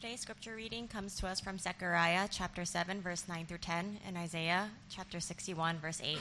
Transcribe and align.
Today's 0.00 0.20
scripture 0.20 0.54
reading 0.54 0.88
comes 0.88 1.16
to 1.16 1.26
us 1.26 1.40
from 1.40 1.58
Zechariah 1.58 2.26
chapter 2.30 2.64
7, 2.64 3.02
verse 3.02 3.26
9 3.28 3.44
through 3.44 3.58
10, 3.58 3.98
and 4.06 4.16
Isaiah 4.16 4.70
chapter 4.88 5.20
61, 5.20 5.76
verse 5.78 6.00
8. 6.02 6.16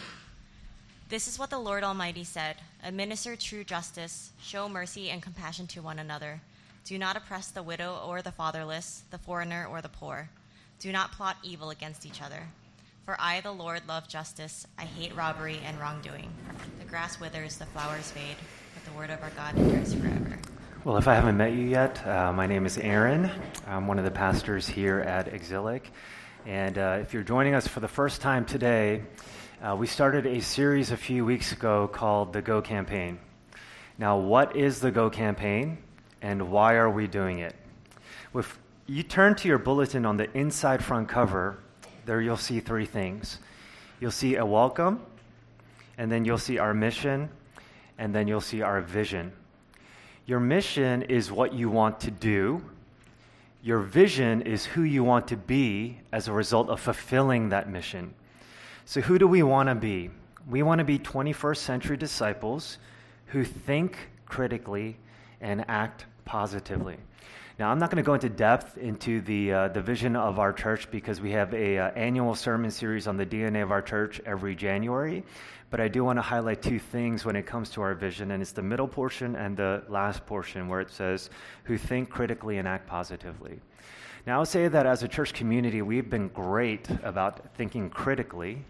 This 1.08 1.30
is 1.30 1.40
what 1.40 1.50
the 1.50 1.60
Lord 1.60 1.86
Almighty 1.86 2.26
said 2.26 2.58
Administer 2.84 3.38
true 3.38 3.64
justice, 3.64 4.32
show 4.42 4.68
mercy 4.68 5.10
and 5.10 5.22
compassion 5.22 5.66
to 5.68 5.82
one 5.82 5.98
another. 5.98 6.42
Do 6.84 6.98
not 6.98 7.16
oppress 7.16 7.52
the 7.52 7.64
widow 7.64 8.04
or 8.06 8.22
the 8.22 8.34
fatherless, 8.34 9.04
the 9.12 9.18
foreigner 9.18 9.66
or 9.66 9.82
the 9.82 9.88
poor. 9.88 10.30
Do 10.80 10.92
not 10.92 11.14
plot 11.14 11.38
evil 11.42 11.70
against 11.70 12.06
each 12.06 12.22
other. 12.22 12.50
For 13.06 13.16
I, 13.18 13.40
the 13.40 13.54
Lord, 13.54 13.84
love 13.88 14.10
justice. 14.10 14.68
I 14.78 14.84
hate 14.84 15.16
robbery 15.16 15.62
and 15.66 15.80
wrongdoing. 15.80 16.30
The 16.80 16.86
grass 16.86 17.18
withers, 17.18 17.56
the 17.56 17.66
flowers 17.68 18.12
fade, 18.12 18.36
but 18.74 18.84
the 18.84 18.98
word 18.98 19.10
of 19.10 19.24
our 19.24 19.32
God 19.38 19.58
endures 19.58 19.94
forever. 19.94 20.38
Well, 20.86 20.96
if 20.96 21.10
I 21.10 21.16
haven't 21.16 21.36
met 21.36 21.52
you 21.52 21.66
yet, 21.66 22.08
uh, 22.08 22.32
my 22.32 22.48
name 22.48 22.66
is 22.66 22.78
Aaron. 22.78 23.30
I'm 23.68 23.86
one 23.86 24.00
of 24.00 24.06
the 24.06 24.12
pastors 24.12 24.66
here 24.66 25.02
at 25.02 25.28
Exilic. 25.28 25.92
And 26.46 26.78
uh, 26.78 27.00
if 27.02 27.14
you're 27.14 27.22
joining 27.22 27.54
us 27.54 27.68
for 27.68 27.82
the 27.82 27.88
first 27.90 28.22
time 28.22 28.46
today, 28.46 29.04
uh, 29.62 29.76
we 29.78 29.88
started 29.88 30.26
a 30.26 30.40
series 30.40 30.92
a 30.92 30.96
few 30.96 31.26
weeks 31.26 31.52
ago 31.52 31.90
called 31.90 32.32
the 32.32 32.42
Go 32.42 32.62
Campaign. 32.62 33.20
Now, 33.98 34.20
what 34.20 34.56
is 34.56 34.80
the 34.80 34.90
Go 34.90 35.10
Campaign 35.10 35.80
and 36.22 36.50
why 36.50 36.76
are 36.76 36.90
we 36.90 37.08
doing 37.08 37.40
it? 37.40 37.58
If 38.34 38.58
you 38.88 39.04
turn 39.04 39.36
to 39.36 39.50
your 39.50 39.58
bulletin 39.58 40.06
on 40.06 40.16
the 40.16 40.32
inside 40.32 40.82
front 40.82 41.10
cover, 41.10 41.60
there 42.06 42.22
you'll 42.22 42.38
see 42.38 42.62
three 42.62 42.86
things. 42.86 43.40
You'll 44.00 44.12
see 44.12 44.38
a 44.38 44.46
welcome, 44.46 45.02
and 45.98 46.10
then 46.10 46.24
you'll 46.24 46.38
see 46.38 46.58
our 46.58 46.74
mission, 46.74 47.30
and 47.98 48.16
then 48.16 48.30
you'll 48.30 48.40
see 48.40 48.62
our 48.62 48.80
vision. 48.80 49.34
Your 50.30 50.40
mission 50.40 51.02
is 51.02 51.32
what 51.32 51.54
you 51.54 51.72
want 51.72 52.02
to 52.02 52.12
do. 52.12 52.62
Your 53.64 53.80
vision 53.80 54.44
is 54.44 54.64
who 54.64 54.84
you 54.84 55.04
want 55.04 55.30
to 55.30 55.36
be 55.36 56.02
as 56.12 56.28
a 56.28 56.32
result 56.32 56.70
of 56.70 56.80
fulfilling 56.80 57.50
that 57.50 57.68
mission. 57.68 58.14
So, 58.86 59.02
who 59.02 59.18
do 59.18 59.28
we 59.28 59.42
want 59.42 59.70
to 59.70 59.74
be? 59.74 60.12
We 60.48 60.62
want 60.62 60.78
to 60.78 60.86
be 60.86 61.00
21st 61.00 61.58
century 61.58 61.98
disciples 61.98 62.78
who 63.26 63.44
think 63.44 63.98
critically 64.28 64.98
and 65.42 65.66
act 65.68 66.06
positively. 66.26 66.98
Now, 67.60 67.72
I'm 67.72 67.78
not 67.78 67.92
going 67.92 68.02
to 68.02 68.08
go 68.08 68.14
into 68.14 68.30
depth 68.30 68.78
into 68.78 69.20
the, 69.20 69.52
uh, 69.52 69.68
the 69.68 69.82
vision 69.82 70.16
of 70.16 70.40
our 70.40 70.54
church 70.54 70.90
because 70.90 71.20
we 71.20 71.32
have 71.32 71.54
a 71.54 71.78
uh, 71.78 71.90
annual 71.90 72.34
sermon 72.34 72.72
series 72.72 73.06
on 73.06 73.18
the 73.18 73.26
DNA 73.26 73.62
of 73.62 73.70
our 73.70 73.82
church 73.82 74.22
every 74.26 74.56
January. 74.56 75.26
But 75.70 75.82
I 75.82 75.90
do 75.90 76.06
want 76.06 76.18
to 76.20 76.22
highlight 76.22 76.62
two 76.62 76.80
things 76.80 77.26
when 77.26 77.36
it 77.36 77.46
comes 77.46 77.70
to 77.72 77.82
our 77.82 77.94
vision, 77.96 78.32
and 78.32 78.42
it's 78.42 78.54
the 78.54 78.62
middle 78.62 78.88
portion 78.88 79.36
and 79.36 79.58
the 79.58 79.84
last 79.90 80.26
portion 80.26 80.70
where 80.70 80.80
it 80.80 80.90
says, 80.90 81.30
who 81.66 81.78
think 81.78 82.10
critically 82.10 82.60
and 82.60 82.68
act 82.68 82.88
positively. 82.88 83.60
Now, 84.26 84.38
I 84.38 84.40
would 84.40 84.48
say 84.48 84.70
that 84.70 84.86
as 84.86 85.04
a 85.04 85.10
church 85.10 85.34
community, 85.34 85.82
we've 85.82 86.10
been 86.10 86.30
great 86.30 86.88
about 87.04 87.56
thinking 87.56 87.90
critically, 87.90 88.64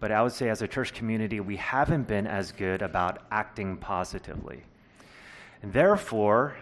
but 0.00 0.10
I 0.10 0.22
would 0.22 0.32
say 0.32 0.48
as 0.48 0.62
a 0.62 0.68
church 0.68 0.94
community, 0.94 1.40
we 1.40 1.56
haven't 1.56 2.08
been 2.08 2.26
as 2.26 2.50
good 2.50 2.80
about 2.80 3.24
acting 3.30 3.76
positively. 3.76 4.62
And 5.62 5.70
therefore, 5.70 6.56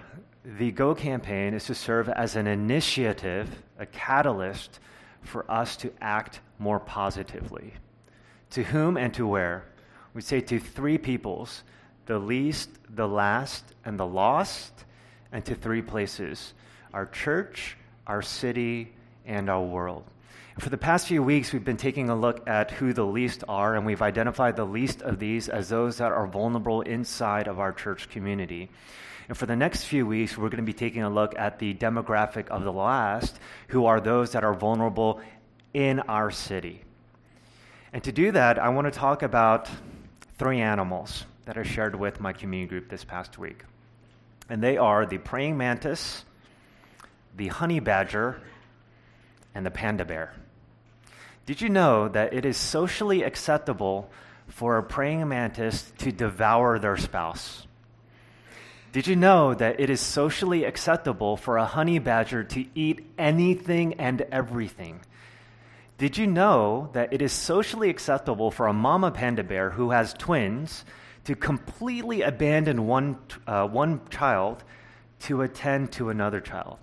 the 0.57 0.71
Go 0.71 0.95
campaign 0.95 1.53
is 1.53 1.65
to 1.65 1.75
serve 1.75 2.09
as 2.09 2.35
an 2.35 2.47
initiative, 2.47 3.63
a 3.79 3.85
catalyst 3.85 4.81
for 5.21 5.49
us 5.51 5.77
to 5.77 5.93
act 6.01 6.41
more 6.59 6.81
positively. 6.81 7.75
To 8.51 8.63
whom 8.63 8.97
and 8.97 9.13
to 9.15 9.27
where? 9.27 9.67
We 10.15 10.23
say 10.23 10.41
to 10.41 10.59
three 10.59 10.97
peoples 10.97 11.65
the 12.07 12.19
least, 12.19 12.71
the 12.89 13.07
last, 13.07 13.75
and 13.85 14.01
the 14.01 14.07
lost, 14.07 14.73
and 15.33 15.45
to 15.45 15.55
three 15.55 15.83
places 15.83 16.55
our 16.95 17.05
church, 17.05 17.77
our 18.07 18.23
city, 18.23 18.95
and 19.27 19.51
our 19.51 19.63
world. 19.63 20.05
For 20.59 20.71
the 20.71 20.79
past 20.79 21.07
few 21.07 21.23
weeks, 21.23 21.53
we've 21.53 21.65
been 21.65 21.77
taking 21.77 22.09
a 22.09 22.17
look 22.17 22.49
at 22.49 22.71
who 22.71 22.95
the 22.95 23.05
least 23.05 23.45
are, 23.47 23.77
and 23.77 23.85
we've 23.85 24.01
identified 24.01 24.57
the 24.57 24.65
least 24.65 25.03
of 25.03 25.19
these 25.19 25.51
as 25.51 25.69
those 25.69 25.99
that 25.99 26.11
are 26.11 26.27
vulnerable 26.27 26.81
inside 26.81 27.47
of 27.47 27.61
our 27.61 27.73
church 27.73 28.09
community. 28.09 28.71
And 29.29 29.37
for 29.37 29.45
the 29.45 29.57
next 29.57 29.85
few 29.85 30.07
weeks, 30.07 30.39
we're 30.39 30.49
going 30.49 30.65
to 30.65 30.67
be 30.67 30.73
taking 30.73 31.03
a 31.03 31.11
look 31.11 31.39
at 31.39 31.59
the 31.59 31.75
demographic 31.75 32.49
of 32.49 32.65
the 32.65 32.73
last, 32.73 33.39
who 33.69 33.85
are 33.85 34.01
those 34.01 34.33
that 34.33 34.43
are 34.43 34.55
vulnerable 34.55 35.21
in 35.75 36.01
our 36.01 36.31
city. 36.31 36.83
And 37.93 38.03
to 38.05 38.13
do 38.13 38.33
that, 38.33 38.59
I 38.59 38.71
want 38.71 38.87
to 38.87 38.99
talk 38.99 39.23
about 39.23 39.69
three 40.39 40.61
animals 40.61 41.27
that 41.45 41.59
I 41.59 41.63
shared 41.63 41.95
with 41.95 42.21
my 42.21 42.33
community 42.33 42.69
group 42.69 42.89
this 42.89 43.05
past 43.05 43.39
week. 43.39 43.65
And 44.49 44.63
they 44.63 44.79
are 44.79 45.05
the 45.05 45.19
praying 45.19 45.59
mantis, 45.59 46.25
the 47.37 47.49
honey 47.49 47.81
badger, 47.81 48.41
and 49.55 49.65
the 49.65 49.71
panda 49.71 50.07
bear. 50.07 50.35
Did 51.45 51.61
you 51.61 51.69
know 51.69 52.09
that 52.09 52.33
it 52.33 52.47
is 52.47 52.57
socially 52.57 53.23
acceptable 53.23 54.11
for 54.47 54.79
a 54.79 54.83
praying 54.83 55.29
mantis 55.29 55.91
to 55.99 56.13
devour 56.13 56.79
their 56.79 56.97
spouse? 56.97 57.68
Did 58.99 59.07
you 59.07 59.15
know 59.15 59.55
that 59.55 59.79
it 59.79 59.91
is 59.91 60.01
socially 60.01 60.65
acceptable 60.65 61.37
for 61.37 61.57
a 61.57 61.65
honey 61.65 62.01
badger 62.01 62.43
to 62.43 62.67
eat 62.75 63.07
anything 63.17 63.95
and 63.95 64.23
everything? 64.23 65.03
Did 65.99 66.19
you 66.19 66.27
know 66.27 66.91
that 66.95 67.13
it 67.13 67.23
is 67.23 67.31
socially 67.31 67.91
acceptable 67.91 68.51
for 68.51 68.67
a 68.67 68.73
mama 68.73 69.13
panda 69.13 69.45
bear 69.45 69.71
who 69.71 69.91
has 69.91 70.15
twins 70.15 70.85
to 71.27 71.37
completely 71.37 72.23
abandon 72.23 72.89
one, 72.89 73.19
uh, 73.47 73.69
one 73.69 74.01
child 74.11 74.65
to 75.21 75.43
attend 75.43 75.93
to 75.93 76.09
another 76.09 76.41
child? 76.41 76.79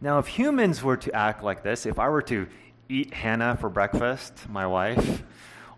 Now, 0.00 0.20
if 0.20 0.28
humans 0.28 0.84
were 0.84 0.98
to 0.98 1.12
act 1.12 1.42
like 1.42 1.64
this, 1.64 1.84
if 1.84 1.98
I 1.98 2.10
were 2.10 2.22
to 2.22 2.46
eat 2.88 3.12
Hannah 3.12 3.56
for 3.56 3.68
breakfast, 3.68 4.48
my 4.48 4.68
wife, 4.68 5.24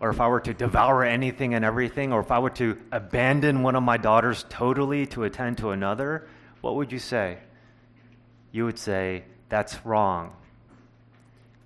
or 0.05 0.11
if 0.11 0.21
I 0.21 0.27
were 0.27 0.39
to 0.41 0.53
devour 0.53 1.03
anything 1.03 1.55
and 1.55 1.65
everything, 1.65 2.13
or 2.13 2.19
if 2.19 2.29
I 2.29 2.37
were 2.37 2.51
to 2.51 2.77
abandon 2.91 3.63
one 3.63 3.75
of 3.75 3.81
my 3.81 3.97
daughters 3.97 4.45
totally 4.49 5.07
to 5.07 5.23
attend 5.23 5.57
to 5.57 5.71
another, 5.71 6.27
what 6.61 6.75
would 6.75 6.91
you 6.91 6.99
say? 6.99 7.39
You 8.51 8.65
would 8.65 8.77
say, 8.77 9.23
that's 9.49 9.83
wrong. 9.83 10.33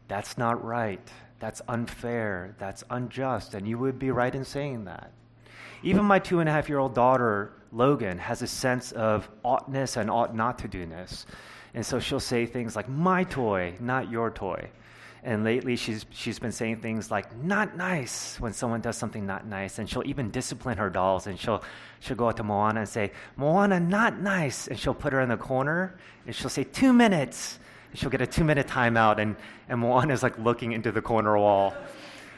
That's 0.07 0.37
not 0.37 0.63
right. 0.63 1.05
That's 1.39 1.61
unfair. 1.67 2.55
That's 2.59 2.81
unjust. 2.89 3.55
And 3.55 3.67
you 3.67 3.77
would 3.77 3.99
be 3.99 4.09
right 4.09 4.33
in 4.33 4.45
saying 4.45 4.85
that. 4.85 5.11
Even 5.83 6.05
my 6.05 6.19
two 6.19 6.39
and 6.39 6.47
a 6.47 6.51
half 6.53 6.69
year 6.69 6.79
old 6.79 6.95
daughter, 6.95 7.51
Logan, 7.73 8.19
has 8.19 8.41
a 8.41 8.47
sense 8.47 8.93
of 8.93 9.27
oughtness 9.43 9.97
and 9.97 10.09
ought 10.09 10.33
not 10.33 10.59
to 10.59 10.69
do 10.69 10.85
this. 10.85 11.25
And 11.73 11.85
so 11.85 11.99
she'll 11.99 12.21
say 12.21 12.45
things 12.45 12.73
like, 12.73 12.87
my 12.87 13.25
toy, 13.25 13.75
not 13.81 14.09
your 14.09 14.31
toy. 14.31 14.69
And 15.23 15.43
lately, 15.43 15.75
she's, 15.75 16.05
she's 16.11 16.39
been 16.39 16.51
saying 16.51 16.81
things 16.81 17.11
like, 17.11 17.35
not 17.35 17.75
nice, 17.75 18.39
when 18.39 18.53
someone 18.53 18.81
does 18.81 18.97
something 18.97 19.25
not 19.25 19.45
nice. 19.45 19.77
And 19.77 19.89
she'll 19.89 20.07
even 20.07 20.31
discipline 20.31 20.77
her 20.77 20.89
dolls. 20.89 21.27
And 21.27 21.37
she'll, 21.37 21.61
she'll 21.99 22.15
go 22.15 22.29
out 22.29 22.37
to 22.37 22.43
Moana 22.43 22.81
and 22.81 22.89
say, 22.89 23.11
Moana, 23.35 23.79
not 23.79 24.21
nice. 24.21 24.67
And 24.67 24.79
she'll 24.79 24.93
put 24.93 25.11
her 25.11 25.19
in 25.19 25.29
the 25.29 25.37
corner 25.37 25.97
and 26.25 26.33
she'll 26.33 26.49
say, 26.49 26.63
two 26.63 26.93
minutes 26.93 27.59
And 27.89 27.99
she'll 27.99 28.09
get 28.09 28.21
a 28.21 28.27
two 28.27 28.43
minute 28.43 28.67
timeout, 28.67 29.19
and, 29.19 29.35
and 29.67 29.79
Moana 29.79 30.13
is 30.13 30.23
like 30.23 30.37
looking 30.37 30.71
into 30.73 30.91
the 30.91 31.01
corner 31.01 31.37
wall. 31.37 31.73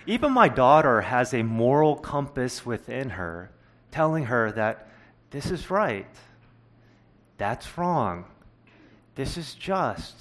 Even 0.07 0.31
my 0.31 0.47
daughter 0.49 1.01
has 1.01 1.33
a 1.33 1.43
moral 1.43 1.95
compass 1.95 2.65
within 2.65 3.09
her 3.11 3.51
telling 3.91 4.25
her 4.25 4.51
that 4.53 4.87
this 5.29 5.51
is 5.51 5.69
right, 5.69 6.07
that's 7.37 7.77
wrong, 7.77 8.25
this 9.15 9.37
is 9.37 9.53
just, 9.53 10.15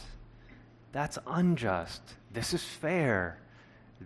that's 0.93 1.19
unjust, 1.27 2.03
this 2.33 2.55
is 2.55 2.63
fair, 2.63 3.39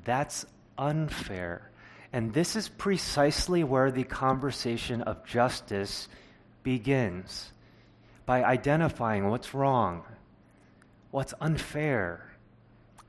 that's 0.05 0.47
unfair. 0.79 1.71
And 2.13 2.33
this 2.33 2.57
is 2.57 2.69
precisely 2.69 3.65
where 3.65 3.91
the 3.91 4.05
conversation 4.05 5.03
of 5.03 5.25
justice 5.25 6.09
begins 6.63 7.53
by 8.25 8.45
identifying 8.45 9.29
what's 9.29 9.53
wrong 9.53 10.05
what's 11.15 11.33
unfair, 11.41 12.27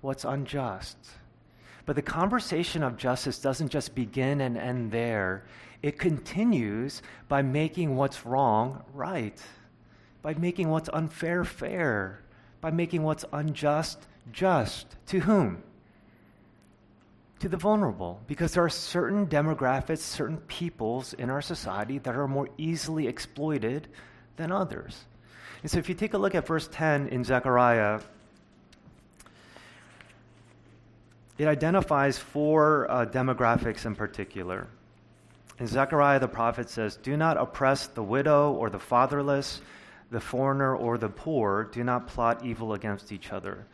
what's 0.01 0.25
unjust. 0.25 0.95
But 1.87 1.95
the 1.95 2.03
conversation 2.03 2.83
of 2.83 2.97
justice 2.97 3.39
doesn't 3.39 3.69
just 3.69 3.95
begin 3.95 4.41
and 4.41 4.57
end 4.57 4.91
there, 4.91 5.45
it 5.81 5.97
continues 5.97 7.01
by 7.27 7.41
making 7.41 7.95
what's 7.95 8.23
wrong 8.23 8.83
right, 8.93 9.41
by 10.21 10.35
making 10.35 10.69
what's 10.69 10.87
unfair 10.93 11.43
fair, 11.43 12.21
by 12.65 12.71
making 12.71 13.03
what's 13.03 13.23
unjust 13.31 13.99
just. 14.31 14.87
To 15.09 15.19
whom? 15.19 15.61
To 17.41 17.47
the 17.47 17.57
vulnerable, 17.57 18.19
because 18.25 18.53
there 18.53 18.63
are 18.63 18.69
certain 18.69 19.27
demographics, 19.27 19.99
certain 19.99 20.37
peoples 20.37 21.13
in 21.13 21.29
our 21.29 21.43
society 21.43 21.99
that 21.99 22.15
are 22.15 22.27
more 22.27 22.49
easily 22.57 23.07
exploited 23.07 23.87
than 24.37 24.51
others. 24.51 24.99
And 25.61 25.69
so 25.69 25.77
if 25.77 25.89
you 25.89 25.93
take 25.93 26.15
a 26.15 26.17
look 26.17 26.33
at 26.33 26.47
verse 26.47 26.67
10 26.71 27.09
in 27.09 27.23
Zechariah, 27.23 27.99
it 31.37 31.47
identifies 31.47 32.17
four 32.17 32.89
uh, 32.89 33.05
demographics 33.05 33.85
in 33.85 33.93
particular. 33.93 34.67
In 35.59 35.67
Zechariah, 35.67 36.19
the 36.19 36.27
prophet 36.27 36.71
says, 36.71 36.97
Do 36.97 37.15
not 37.15 37.37
oppress 37.37 37.85
the 37.85 38.01
widow 38.01 38.53
or 38.53 38.71
the 38.71 38.79
fatherless, 38.79 39.61
the 40.11 40.19
foreigner, 40.19 40.75
or 40.75 40.97
the 40.97 41.09
poor 41.09 41.63
do 41.65 41.83
not 41.83 42.07
plot 42.07 42.45
evil 42.45 42.73
against 42.73 43.11
each 43.11 43.31
other. 43.31 43.65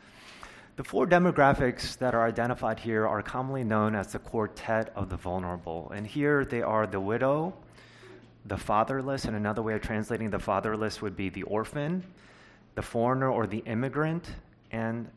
The 0.77 0.83
four 0.83 1.05
demographics 1.05 1.97
that 1.97 2.15
are 2.15 2.25
identified 2.25 2.79
here 2.79 3.07
are 3.07 3.21
commonly 3.21 3.63
known 3.63 3.93
as 3.93 4.13
the 4.13 4.19
quartet 4.19 4.91
of 4.95 5.09
the 5.09 5.17
vulnerable. 5.17 5.91
And 5.93 6.07
here 6.07 6.45
they 6.45 6.61
are 6.61 6.87
the 6.87 6.99
widow, 6.99 7.53
the 8.45 8.57
fatherless, 8.57 9.25
and 9.25 9.35
another 9.35 9.61
way 9.61 9.73
of 9.73 9.81
translating 9.81 10.29
the 10.29 10.39
fatherless 10.39 11.01
would 11.01 11.15
be 11.15 11.29
the 11.29 11.43
orphan, 11.43 12.03
the 12.75 12.81
foreigner 12.81 13.29
or 13.29 13.45
the 13.45 13.59
immigrant, 13.59 14.27
and 14.71 15.09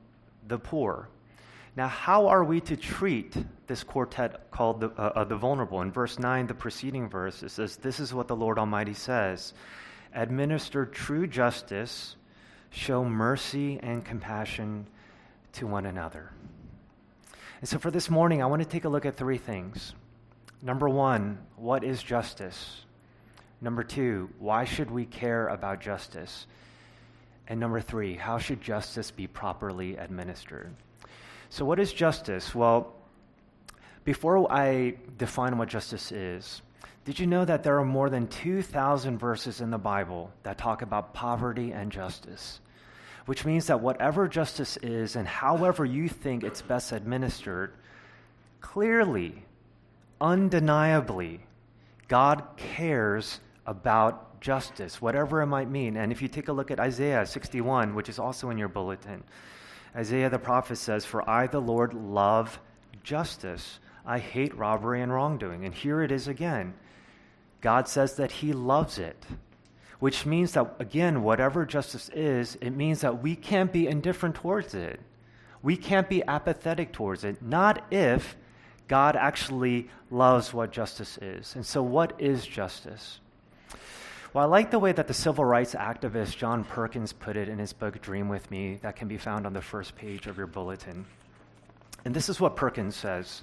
the 0.48 0.58
poor. 0.58 1.08
Now, 1.76 1.88
how 1.88 2.26
are 2.28 2.44
we 2.44 2.60
to 2.62 2.76
treat 2.76 3.36
this 3.66 3.82
quartet 3.82 4.50
called 4.50 4.80
the, 4.80 4.90
uh, 4.90 5.24
the 5.24 5.36
vulnerable? 5.36 5.80
In 5.80 5.90
verse 5.90 6.18
9, 6.18 6.46
the 6.46 6.54
preceding 6.54 7.08
verse, 7.08 7.42
it 7.42 7.50
says, 7.50 7.76
This 7.76 8.00
is 8.00 8.12
what 8.12 8.28
the 8.28 8.36
Lord 8.36 8.58
Almighty 8.58 8.94
says 8.94 9.54
Administer 10.14 10.86
true 10.86 11.26
justice, 11.26 12.16
show 12.70 13.04
mercy 13.04 13.78
and 13.82 14.04
compassion 14.04 14.86
to 15.54 15.66
one 15.66 15.86
another. 15.86 16.30
And 17.60 17.68
so, 17.68 17.78
for 17.78 17.90
this 17.90 18.10
morning, 18.10 18.42
I 18.42 18.46
want 18.46 18.62
to 18.62 18.68
take 18.68 18.84
a 18.84 18.88
look 18.88 19.06
at 19.06 19.16
three 19.16 19.38
things. 19.38 19.94
Number 20.62 20.88
one, 20.88 21.38
what 21.56 21.84
is 21.84 22.02
justice? 22.02 22.84
Number 23.60 23.82
two, 23.82 24.30
why 24.38 24.64
should 24.64 24.90
we 24.90 25.04
care 25.04 25.48
about 25.48 25.80
justice? 25.80 26.46
And 27.48 27.60
number 27.60 27.80
three, 27.80 28.14
how 28.14 28.38
should 28.38 28.60
justice 28.60 29.10
be 29.10 29.26
properly 29.26 29.96
administered? 29.96 30.74
So, 31.48 31.64
what 31.64 31.78
is 31.78 31.92
justice? 31.92 32.54
Well, 32.54 32.94
before 34.04 34.50
I 34.52 34.96
define 35.16 35.56
what 35.56 35.68
justice 35.68 36.12
is, 36.12 36.62
did 37.04 37.18
you 37.18 37.26
know 37.26 37.44
that 37.44 37.62
there 37.62 37.78
are 37.78 37.84
more 37.84 38.08
than 38.08 38.28
2,000 38.28 39.18
verses 39.18 39.60
in 39.60 39.70
the 39.70 39.78
Bible 39.78 40.32
that 40.42 40.56
talk 40.56 40.82
about 40.82 41.12
poverty 41.12 41.72
and 41.72 41.92
justice? 41.92 42.60
Which 43.26 43.44
means 43.44 43.66
that 43.66 43.80
whatever 43.80 44.26
justice 44.26 44.76
is 44.78 45.16
and 45.16 45.28
however 45.28 45.84
you 45.84 46.08
think 46.08 46.44
it's 46.44 46.62
best 46.62 46.92
administered, 46.92 47.72
clearly, 48.60 49.44
undeniably, 50.20 51.40
God 52.08 52.42
cares 52.56 53.40
about 53.66 54.40
justice, 54.40 55.00
whatever 55.00 55.40
it 55.42 55.46
might 55.46 55.70
mean. 55.70 55.96
And 55.96 56.12
if 56.12 56.20
you 56.22 56.28
take 56.28 56.48
a 56.48 56.52
look 56.52 56.70
at 56.70 56.80
Isaiah 56.80 57.26
61, 57.26 57.94
which 57.94 58.08
is 58.08 58.18
also 58.18 58.50
in 58.50 58.58
your 58.58 58.68
bulletin, 58.68 59.24
Isaiah 59.96 60.30
the 60.30 60.38
prophet 60.38 60.76
says, 60.76 61.04
For 61.04 61.28
I, 61.28 61.46
the 61.46 61.60
Lord, 61.60 61.94
love 61.94 62.58
justice. 63.02 63.78
I 64.06 64.18
hate 64.18 64.56
robbery 64.56 65.00
and 65.00 65.12
wrongdoing. 65.12 65.64
And 65.64 65.74
here 65.74 66.02
it 66.02 66.12
is 66.12 66.28
again. 66.28 66.74
God 67.60 67.88
says 67.88 68.16
that 68.16 68.30
he 68.30 68.52
loves 68.52 68.98
it, 68.98 69.24
which 69.98 70.26
means 70.26 70.52
that, 70.52 70.76
again, 70.78 71.22
whatever 71.22 71.64
justice 71.64 72.10
is, 72.10 72.58
it 72.60 72.72
means 72.72 73.00
that 73.00 73.22
we 73.22 73.34
can't 73.34 73.72
be 73.72 73.86
indifferent 73.86 74.34
towards 74.34 74.74
it. 74.74 75.00
We 75.62 75.78
can't 75.78 76.08
be 76.08 76.22
apathetic 76.24 76.92
towards 76.92 77.24
it, 77.24 77.40
not 77.40 77.82
if 77.90 78.36
God 78.86 79.16
actually 79.16 79.88
loves 80.10 80.52
what 80.52 80.72
justice 80.72 81.16
is. 81.22 81.54
And 81.54 81.64
so, 81.64 81.82
what 81.82 82.20
is 82.20 82.46
justice? 82.46 83.20
Well, 84.34 84.44
I 84.44 84.48
like 84.48 84.70
the 84.70 84.78
way 84.78 84.92
that 84.92 85.08
the 85.08 85.14
civil 85.14 85.44
rights 85.44 85.74
activist 85.74 86.36
John 86.36 86.64
Perkins 86.64 87.14
put 87.14 87.36
it 87.36 87.48
in 87.48 87.58
his 87.58 87.72
book 87.72 88.02
Dream 88.02 88.28
With 88.28 88.50
Me, 88.50 88.78
that 88.82 88.96
can 88.96 89.08
be 89.08 89.16
found 89.16 89.46
on 89.46 89.54
the 89.54 89.62
first 89.62 89.96
page 89.96 90.26
of 90.26 90.36
your 90.36 90.48
bulletin. 90.48 91.06
And 92.04 92.12
this 92.12 92.28
is 92.28 92.40
what 92.40 92.56
Perkins 92.56 92.94
says 92.94 93.42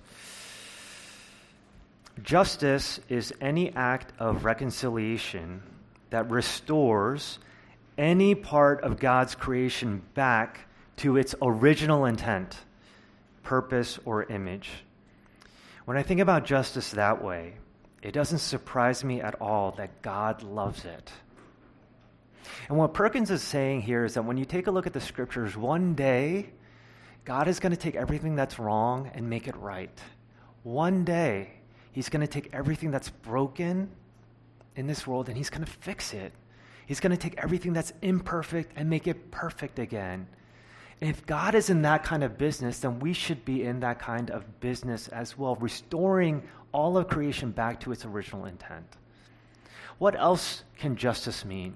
Justice 2.21 2.99
is 3.09 3.33
any 3.41 3.73
act 3.75 4.13
of 4.19 4.45
reconciliation 4.45 5.63
that 6.09 6.29
restores 6.29 7.39
any 7.97 8.35
part 8.35 8.81
of 8.83 8.99
God's 8.99 9.35
creation 9.35 10.01
back 10.13 10.67
to 10.97 11.17
its 11.17 11.33
original 11.41 12.05
intent, 12.05 12.57
purpose, 13.43 13.97
or 14.05 14.23
image. 14.23 14.69
When 15.85 15.97
I 15.97 16.03
think 16.03 16.19
about 16.19 16.45
justice 16.45 16.91
that 16.91 17.23
way, 17.23 17.53
it 18.01 18.11
doesn't 18.11 18.39
surprise 18.39 19.03
me 19.03 19.21
at 19.21 19.41
all 19.41 19.71
that 19.73 20.01
God 20.01 20.43
loves 20.43 20.85
it. 20.85 21.11
And 22.67 22.77
what 22.77 22.93
Perkins 22.93 23.31
is 23.31 23.41
saying 23.41 23.81
here 23.81 24.05
is 24.05 24.15
that 24.15 24.23
when 24.23 24.37
you 24.37 24.45
take 24.45 24.67
a 24.67 24.71
look 24.71 24.87
at 24.87 24.93
the 24.93 25.01
scriptures, 25.01 25.55
one 25.55 25.95
day, 25.95 26.49
God 27.25 27.47
is 27.47 27.59
going 27.59 27.71
to 27.71 27.77
take 27.77 27.95
everything 27.95 28.35
that's 28.35 28.59
wrong 28.59 29.09
and 29.13 29.29
make 29.29 29.47
it 29.47 29.55
right. 29.57 29.97
One 30.63 31.03
day, 31.03 31.60
He's 31.91 32.09
going 32.09 32.21
to 32.21 32.27
take 32.27 32.49
everything 32.53 32.91
that's 32.91 33.09
broken 33.09 33.89
in 34.75 34.87
this 34.87 35.05
world 35.05 35.27
and 35.27 35.37
He's 35.37 35.49
going 35.49 35.65
to 35.65 35.71
fix 35.71 36.13
it. 36.13 36.33
He's 36.85 36.99
going 36.99 37.11
to 37.11 37.17
take 37.17 37.37
everything 37.37 37.73
that's 37.73 37.93
imperfect 38.01 38.73
and 38.75 38.89
make 38.89 39.07
it 39.07 39.31
perfect 39.31 39.79
again. 39.79 40.27
And 40.99 41.09
if 41.09 41.25
God 41.25 41.55
is 41.55 41.69
in 41.69 41.81
that 41.81 42.03
kind 42.03 42.23
of 42.23 42.37
business, 42.37 42.79
then 42.79 42.99
we 42.99 43.13
should 43.13 43.43
be 43.43 43.63
in 43.63 43.79
that 43.79 43.99
kind 43.99 44.29
of 44.29 44.59
business 44.59 45.07
as 45.07 45.37
well, 45.37 45.55
restoring 45.55 46.43
all 46.71 46.97
of 46.97 47.07
creation 47.07 47.51
back 47.51 47.79
to 47.81 47.91
its 47.91 48.05
original 48.05 48.45
intent. 48.45 48.85
What 49.97 50.15
else 50.15 50.63
can 50.77 50.95
justice 50.95 51.43
mean? 51.43 51.75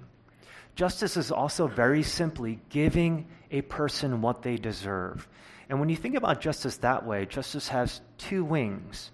Justice 0.76 1.18
is 1.18 1.32
also 1.32 1.68
very 1.68 2.04
simply 2.04 2.60
giving 2.70 3.28
a 3.52 3.62
person 3.62 4.22
what 4.22 4.42
they 4.42 4.58
deserve. 4.58 5.28
And 5.70 5.80
when 5.80 5.90
you 5.90 5.96
think 5.96 6.16
about 6.16 6.42
justice 6.42 6.78
that 6.78 7.06
way, 7.06 7.26
justice 7.26 7.70
has 7.70 8.02
two 8.18 8.44
wings. 8.44 9.12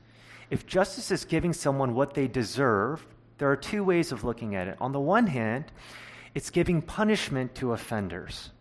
If 0.51 0.67
justice 0.67 1.11
is 1.11 1.23
giving 1.23 1.53
someone 1.53 1.95
what 1.95 2.13
they 2.13 2.27
deserve, 2.27 3.07
there 3.37 3.49
are 3.49 3.55
two 3.55 3.85
ways 3.85 4.11
of 4.11 4.25
looking 4.25 4.53
at 4.53 4.67
it. 4.67 4.77
On 4.81 4.91
the 4.91 4.99
one 4.99 5.25
hand, 5.25 5.71
it's 6.35 6.49
giving 6.49 6.81
punishment 6.81 7.55
to 7.55 7.71
offenders. 7.71 8.51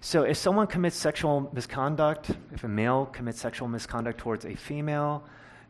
So 0.00 0.22
if 0.22 0.36
someone 0.36 0.68
commits 0.68 0.96
sexual 0.96 1.50
misconduct, 1.52 2.30
if 2.52 2.62
a 2.62 2.68
male 2.68 3.06
commits 3.06 3.40
sexual 3.40 3.66
misconduct 3.66 4.18
towards 4.18 4.46
a 4.46 4.54
female, 4.54 5.24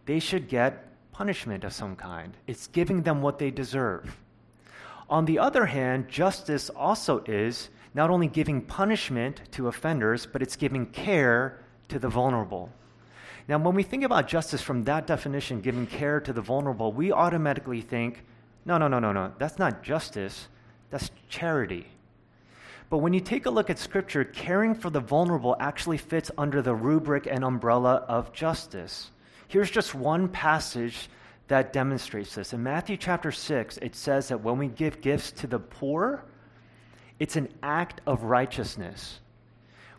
they 0.04 0.20
should 0.20 0.46
get 0.46 0.86
punishment 1.10 1.64
of 1.64 1.72
some 1.72 1.96
kind. 1.96 2.36
It's 2.46 2.66
giving 2.66 3.02
them 3.02 3.22
what 3.22 3.38
they 3.38 3.50
deserve. 3.50 4.14
On 5.08 5.24
the 5.24 5.38
other 5.38 5.66
hand, 5.66 6.08
justice 6.08 6.68
also 6.70 7.24
is 7.26 7.70
not 7.94 8.10
only 8.10 8.28
giving 8.28 8.60
punishment 8.60 9.40
to 9.52 9.68
offenders, 9.68 10.26
but 10.26 10.42
it's 10.42 10.54
giving 10.54 10.86
care 10.86 11.64
to 11.88 11.98
the 11.98 12.08
vulnerable. 12.08 12.70
Now, 13.50 13.58
when 13.58 13.74
we 13.74 13.82
think 13.82 14.04
about 14.04 14.28
justice 14.28 14.62
from 14.62 14.84
that 14.84 15.08
definition, 15.08 15.60
giving 15.60 15.84
care 15.84 16.20
to 16.20 16.32
the 16.32 16.40
vulnerable, 16.40 16.92
we 16.92 17.10
automatically 17.10 17.80
think, 17.80 18.24
no, 18.64 18.78
no, 18.78 18.86
no, 18.86 19.00
no, 19.00 19.10
no, 19.10 19.32
that's 19.38 19.58
not 19.58 19.82
justice, 19.82 20.46
that's 20.90 21.10
charity. 21.28 21.88
But 22.90 22.98
when 22.98 23.12
you 23.12 23.18
take 23.18 23.46
a 23.46 23.50
look 23.50 23.68
at 23.68 23.80
Scripture, 23.80 24.22
caring 24.22 24.76
for 24.76 24.88
the 24.88 25.00
vulnerable 25.00 25.56
actually 25.58 25.98
fits 25.98 26.30
under 26.38 26.62
the 26.62 26.76
rubric 26.76 27.26
and 27.28 27.42
umbrella 27.42 28.04
of 28.06 28.32
justice. 28.32 29.10
Here's 29.48 29.68
just 29.68 29.96
one 29.96 30.28
passage 30.28 31.10
that 31.48 31.72
demonstrates 31.72 32.36
this. 32.36 32.52
In 32.52 32.62
Matthew 32.62 32.96
chapter 32.96 33.32
6, 33.32 33.78
it 33.78 33.96
says 33.96 34.28
that 34.28 34.42
when 34.42 34.58
we 34.58 34.68
give 34.68 35.00
gifts 35.00 35.32
to 35.32 35.48
the 35.48 35.58
poor, 35.58 36.22
it's 37.18 37.34
an 37.34 37.48
act 37.64 38.00
of 38.06 38.22
righteousness. 38.22 39.18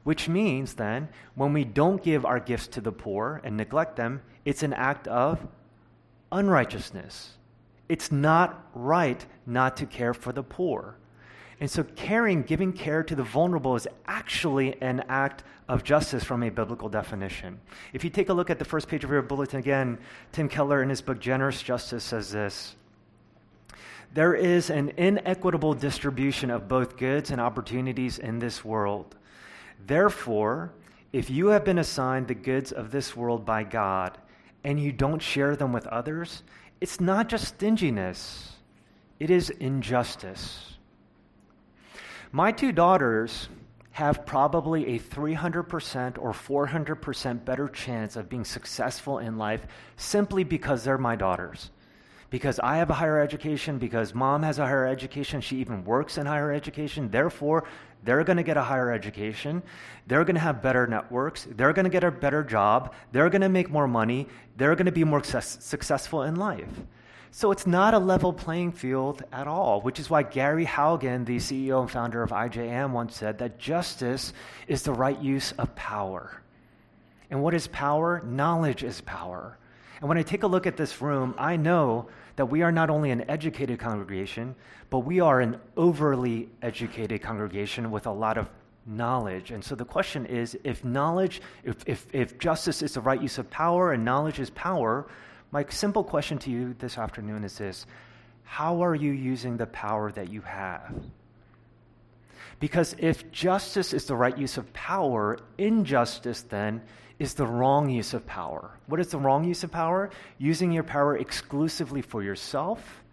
Which 0.03 0.27
means 0.27 0.74
then, 0.74 1.10
when 1.36 1.53
we 1.53 1.63
don't 1.63 2.03
give 2.03 2.25
our 2.25 2.39
gifts 2.39 2.67
to 2.67 2.81
the 2.81 2.91
poor 2.91 3.41
and 3.43 3.55
neglect 3.55 3.96
them, 3.96 4.22
it's 4.46 4.63
an 4.63 4.74
act 4.74 5.08
of 5.08 5.46
unrighteousness. 6.31 7.31
It's 7.88 8.12
not 8.12 8.70
right 8.74 9.24
not 9.46 9.77
to 9.77 9.86
care 9.86 10.13
for 10.13 10.31
the 10.31 10.43
poor. 10.43 10.96
And 11.60 11.70
so, 11.70 11.84
caring, 11.84 12.41
giving 12.41 12.74
care 12.74 13.03
to 13.03 13.15
the 13.15 13.24
vulnerable 13.24 13.75
is 13.75 13.88
actually 14.08 14.81
an 14.81 15.03
act 15.10 15.43
of 15.70 15.84
justice 15.84 16.24
from 16.24 16.41
a 16.41 16.50
biblical 16.50 16.89
definition. 16.89 17.60
If 17.93 18.03
you 18.03 18.10
take 18.10 18.29
a 18.29 18.34
look 18.34 18.50
at 18.50 18.58
the 18.58 18.65
first 18.65 18.88
page 18.88 19.03
of 19.03 19.12
your 19.12 19.22
bulletin 19.22 19.60
again, 19.60 20.00
Tim 20.31 20.50
Keller 20.50 20.81
in 20.81 20.89
his 20.89 21.01
book 21.01 21.20
Generous 21.20 21.62
Justice 21.62 22.03
says 22.03 22.31
this 22.31 22.75
There 24.15 24.34
is 24.34 24.72
an 24.72 24.93
inequitable 24.98 25.75
distribution 25.75 26.50
of 26.50 26.67
both 26.67 26.98
goods 26.98 27.29
and 27.29 27.39
opportunities 27.39 28.17
in 28.17 28.39
this 28.39 28.65
world. 28.65 29.15
Therefore, 29.88 30.74
if 31.14 31.30
you 31.30 31.48
have 31.48 31.66
been 31.66 31.80
assigned 31.80 32.28
the 32.28 32.36
goods 32.36 32.72
of 32.72 32.92
this 32.92 33.16
world 33.16 33.46
by 33.46 33.64
God 33.64 34.18
and 34.64 34.80
you 34.80 34.92
don't 34.92 35.22
share 35.22 35.56
them 35.56 35.74
with 35.74 35.88
others, 35.88 36.44
it's 36.80 37.00
not 37.00 37.28
just 37.28 37.48
stinginess, 37.48 38.54
it 39.20 39.30
is 39.30 39.50
injustice. 39.50 40.78
My 42.32 42.52
two 42.52 42.72
daughters 42.72 43.50
have 43.92 44.26
probably 44.26 44.96
a 44.96 45.00
300% 45.00 46.18
or 46.18 46.32
400% 46.32 47.46
better 47.46 47.68
chance 47.68 48.16
of 48.16 48.30
being 48.30 48.46
successful 48.46 49.20
in 49.20 49.38
life 49.38 49.68
simply 49.98 50.46
because 50.46 50.84
they're 50.84 50.98
my 50.98 51.16
daughters. 51.16 51.72
Because 52.32 52.60
I 52.60 52.78
have 52.78 52.90
a 52.90 52.94
higher 52.94 53.20
education, 53.20 53.78
because 53.78 54.16
mom 54.16 54.42
has 54.42 54.58
a 54.58 54.66
higher 54.66 54.88
education, 54.88 55.42
she 55.42 55.58
even 55.58 55.84
works 55.84 56.18
in 56.18 56.26
higher 56.26 56.52
education. 56.52 57.12
Therefore, 57.12 57.66
they're 58.04 58.24
going 58.24 58.38
to 58.38 58.44
get 58.44 58.56
a 58.56 58.64
higher 58.64 58.90
education. 58.90 59.62
They're 60.08 60.24
going 60.24 60.36
to 60.36 60.42
have 60.42 60.62
better 60.62 60.88
networks. 60.88 61.46
They're 61.52 61.74
going 61.74 61.84
to 61.84 61.92
get 61.92 62.06
a 62.06 62.10
better 62.10 62.42
job. 62.42 62.94
They're 63.12 63.30
going 63.30 63.42
to 63.42 63.50
make 63.50 63.70
more 63.70 63.88
money. 63.88 64.28
They're 64.56 64.76
going 64.76 64.86
to 64.86 64.94
be 64.94 65.04
more 65.04 65.22
success- 65.22 65.58
successful 65.60 66.24
in 66.24 66.38
life. 66.38 66.70
So 67.32 67.52
it's 67.52 67.68
not 67.68 67.94
a 67.94 68.00
level 68.00 68.34
playing 68.34 68.74
field 68.74 69.24
at 69.32 69.48
all, 69.48 69.82
which 69.82 70.00
is 70.00 70.10
why 70.10 70.24
Gary 70.24 70.66
Haugen, 70.66 71.26
the 71.26 71.38
CEO 71.38 71.82
and 71.82 71.92
founder 71.92 72.24
of 72.24 72.32
IJM, 72.32 72.92
once 72.92 73.16
said 73.16 73.38
that 73.38 73.60
justice 73.60 74.34
is 74.68 74.84
the 74.84 74.94
right 74.94 75.20
use 75.20 75.52
of 75.54 75.76
power. 75.76 76.42
And 77.30 77.44
what 77.44 77.54
is 77.54 77.68
power? 77.68 78.22
Knowledge 78.26 78.84
is 78.84 79.02
power. 79.02 79.58
And 80.01 80.10
when 80.10 80.17
I 80.17 80.24
take 80.24 80.43
a 80.43 80.48
look 80.48 80.65
at 80.65 80.77
this 80.77 81.00
room, 81.00 81.36
I 81.38 81.55
know 81.55 82.08
that 82.36 82.48
we 82.48 82.63
are 82.63 82.72
not 82.72 82.89
only 82.89 83.12
an 83.12 83.29
educated 83.29 83.79
congregation, 83.79 84.55
but 84.89 85.00
we 85.00 85.20
are 85.20 85.39
an 85.39 85.60
overly 85.77 86.50
educated 86.62 87.22
congregation 87.22 87.91
with 87.91 88.08
a 88.08 88.12
lot 88.12 88.39
of 88.39 88.50
knowledge. 88.86 89.51
And 89.51 89.63
so 89.63 89.75
the 89.75 89.86
question 89.86 90.25
is 90.25 90.58
if 90.63 90.84
knowledge, 90.84 91.39
if, 91.63 91.77
if, 91.86 92.08
if 92.13 92.39
justice 92.39 92.81
is 92.81 92.96
the 92.96 93.01
right 93.01 93.22
use 93.22 93.38
of 93.38 93.50
power 93.51 93.93
and 93.93 94.03
knowledge 94.03 94.39
is 94.39 94.50
power, 94.50 95.08
my 95.51 95.65
simple 95.70 96.03
question 96.03 96.39
to 96.39 96.50
you 96.50 96.75
this 96.79 96.98
afternoon 96.98 97.43
is 97.43 97.60
this 97.60 97.86
How 98.43 98.84
are 98.84 98.96
you 98.96 99.12
using 99.12 99.58
the 99.58 99.67
power 99.67 100.12
that 100.13 100.31
you 100.31 100.41
have? 100.41 100.96
Because 102.60 102.96
if 102.98 103.31
justice 103.31 103.93
is 103.93 104.05
the 104.05 104.15
right 104.15 104.38
use 104.38 104.58
of 104.58 104.72
power, 104.74 105.38
injustice 105.60 106.41
then 106.41 106.81
is 107.22 107.36
the 107.36 107.46
wrong 107.46 107.88
use 107.88 108.16
of 108.16 108.25
power. 108.25 108.72
What 108.88 109.00
is 109.00 109.10
the 109.10 109.20
wrong 109.20 109.44
use 109.44 109.63
of 109.63 109.70
power? 109.70 110.10
Using 110.40 110.72
your 110.72 110.82
power 110.82 111.16
exclusively 111.16 112.01
for 112.01 112.24
yourself, 112.24 113.04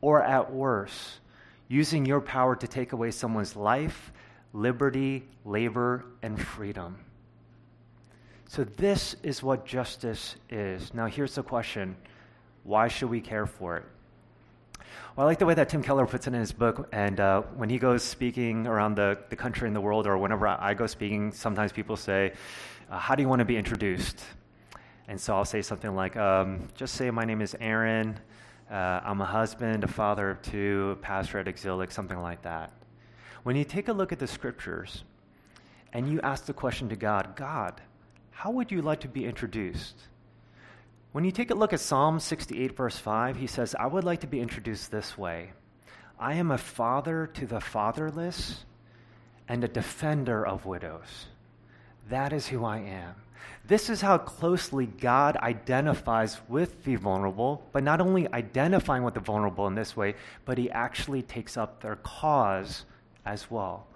or 0.00 0.22
at 0.22 0.50
worst, 0.50 1.20
using 1.68 2.06
your 2.06 2.22
power 2.22 2.56
to 2.56 2.66
take 2.66 2.94
away 2.94 3.10
someone's 3.10 3.54
life, 3.54 4.12
liberty, 4.54 5.28
labor, 5.44 6.06
and 6.22 6.40
freedom. 6.40 6.96
So, 8.46 8.64
this 8.64 9.14
is 9.22 9.42
what 9.42 9.66
justice 9.66 10.36
is. 10.48 10.94
Now, 10.94 11.04
here's 11.04 11.34
the 11.34 11.42
question 11.42 11.96
why 12.64 12.88
should 12.88 13.10
we 13.10 13.20
care 13.20 13.44
for 13.44 13.76
it? 13.76 13.84
Well, 15.16 15.26
I 15.26 15.30
like 15.30 15.38
the 15.38 15.46
way 15.46 15.54
that 15.54 15.68
Tim 15.68 15.82
Keller 15.82 16.06
puts 16.06 16.26
it 16.26 16.34
in 16.34 16.40
his 16.40 16.52
book. 16.52 16.88
And 16.92 17.18
uh, 17.18 17.42
when 17.56 17.68
he 17.68 17.78
goes 17.78 18.02
speaking 18.02 18.66
around 18.66 18.94
the, 18.94 19.18
the 19.30 19.36
country 19.36 19.66
and 19.66 19.74
the 19.74 19.80
world, 19.80 20.06
or 20.06 20.16
whenever 20.16 20.46
I 20.46 20.74
go 20.74 20.86
speaking, 20.86 21.32
sometimes 21.32 21.72
people 21.72 21.96
say, 21.96 22.32
uh, 22.90 22.98
How 22.98 23.14
do 23.14 23.22
you 23.22 23.28
want 23.28 23.40
to 23.40 23.44
be 23.44 23.56
introduced? 23.56 24.20
And 25.08 25.20
so 25.20 25.34
I'll 25.34 25.44
say 25.44 25.62
something 25.62 25.94
like, 25.94 26.16
um, 26.16 26.68
Just 26.74 26.94
say, 26.94 27.10
My 27.10 27.24
name 27.24 27.42
is 27.42 27.56
Aaron. 27.60 28.18
Uh, 28.70 29.00
I'm 29.02 29.20
a 29.20 29.24
husband, 29.24 29.82
a 29.82 29.88
father 29.88 30.30
of 30.30 30.42
two, 30.42 30.90
a 30.92 30.96
pastor 30.96 31.38
at 31.38 31.48
Exilic, 31.48 31.90
something 31.90 32.20
like 32.20 32.42
that. 32.42 32.70
When 33.42 33.56
you 33.56 33.64
take 33.64 33.88
a 33.88 33.92
look 33.92 34.12
at 34.12 34.18
the 34.18 34.26
scriptures 34.26 35.04
and 35.92 36.10
you 36.12 36.20
ask 36.20 36.44
the 36.44 36.52
question 36.52 36.88
to 36.90 36.96
God, 36.96 37.34
God, 37.34 37.80
how 38.30 38.50
would 38.50 38.70
you 38.70 38.82
like 38.82 39.00
to 39.00 39.08
be 39.08 39.24
introduced? 39.24 39.96
When 41.12 41.24
you 41.24 41.32
take 41.32 41.50
a 41.50 41.54
look 41.54 41.72
at 41.72 41.80
Psalm 41.80 42.20
68, 42.20 42.76
verse 42.76 42.98
5, 42.98 43.36
he 43.36 43.46
says, 43.46 43.74
I 43.78 43.86
would 43.86 44.04
like 44.04 44.20
to 44.20 44.26
be 44.26 44.40
introduced 44.40 44.90
this 44.90 45.16
way 45.16 45.50
I 46.18 46.34
am 46.34 46.50
a 46.50 46.58
father 46.58 47.28
to 47.34 47.46
the 47.46 47.60
fatherless 47.60 48.64
and 49.48 49.64
a 49.64 49.68
defender 49.68 50.46
of 50.46 50.66
widows. 50.66 51.26
That 52.10 52.32
is 52.32 52.48
who 52.48 52.64
I 52.64 52.78
am. 52.78 53.14
This 53.66 53.90
is 53.90 54.00
how 54.00 54.18
closely 54.18 54.86
God 54.86 55.36
identifies 55.36 56.38
with 56.48 56.84
the 56.84 56.96
vulnerable, 56.96 57.62
but 57.72 57.82
not 57.82 58.00
only 58.00 58.30
identifying 58.32 59.02
with 59.02 59.14
the 59.14 59.20
vulnerable 59.20 59.66
in 59.66 59.74
this 59.74 59.96
way, 59.96 60.14
but 60.44 60.58
he 60.58 60.70
actually 60.70 61.22
takes 61.22 61.56
up 61.56 61.82
their 61.82 61.96
cause 61.96 62.84
as 63.24 63.50
well. 63.50 63.86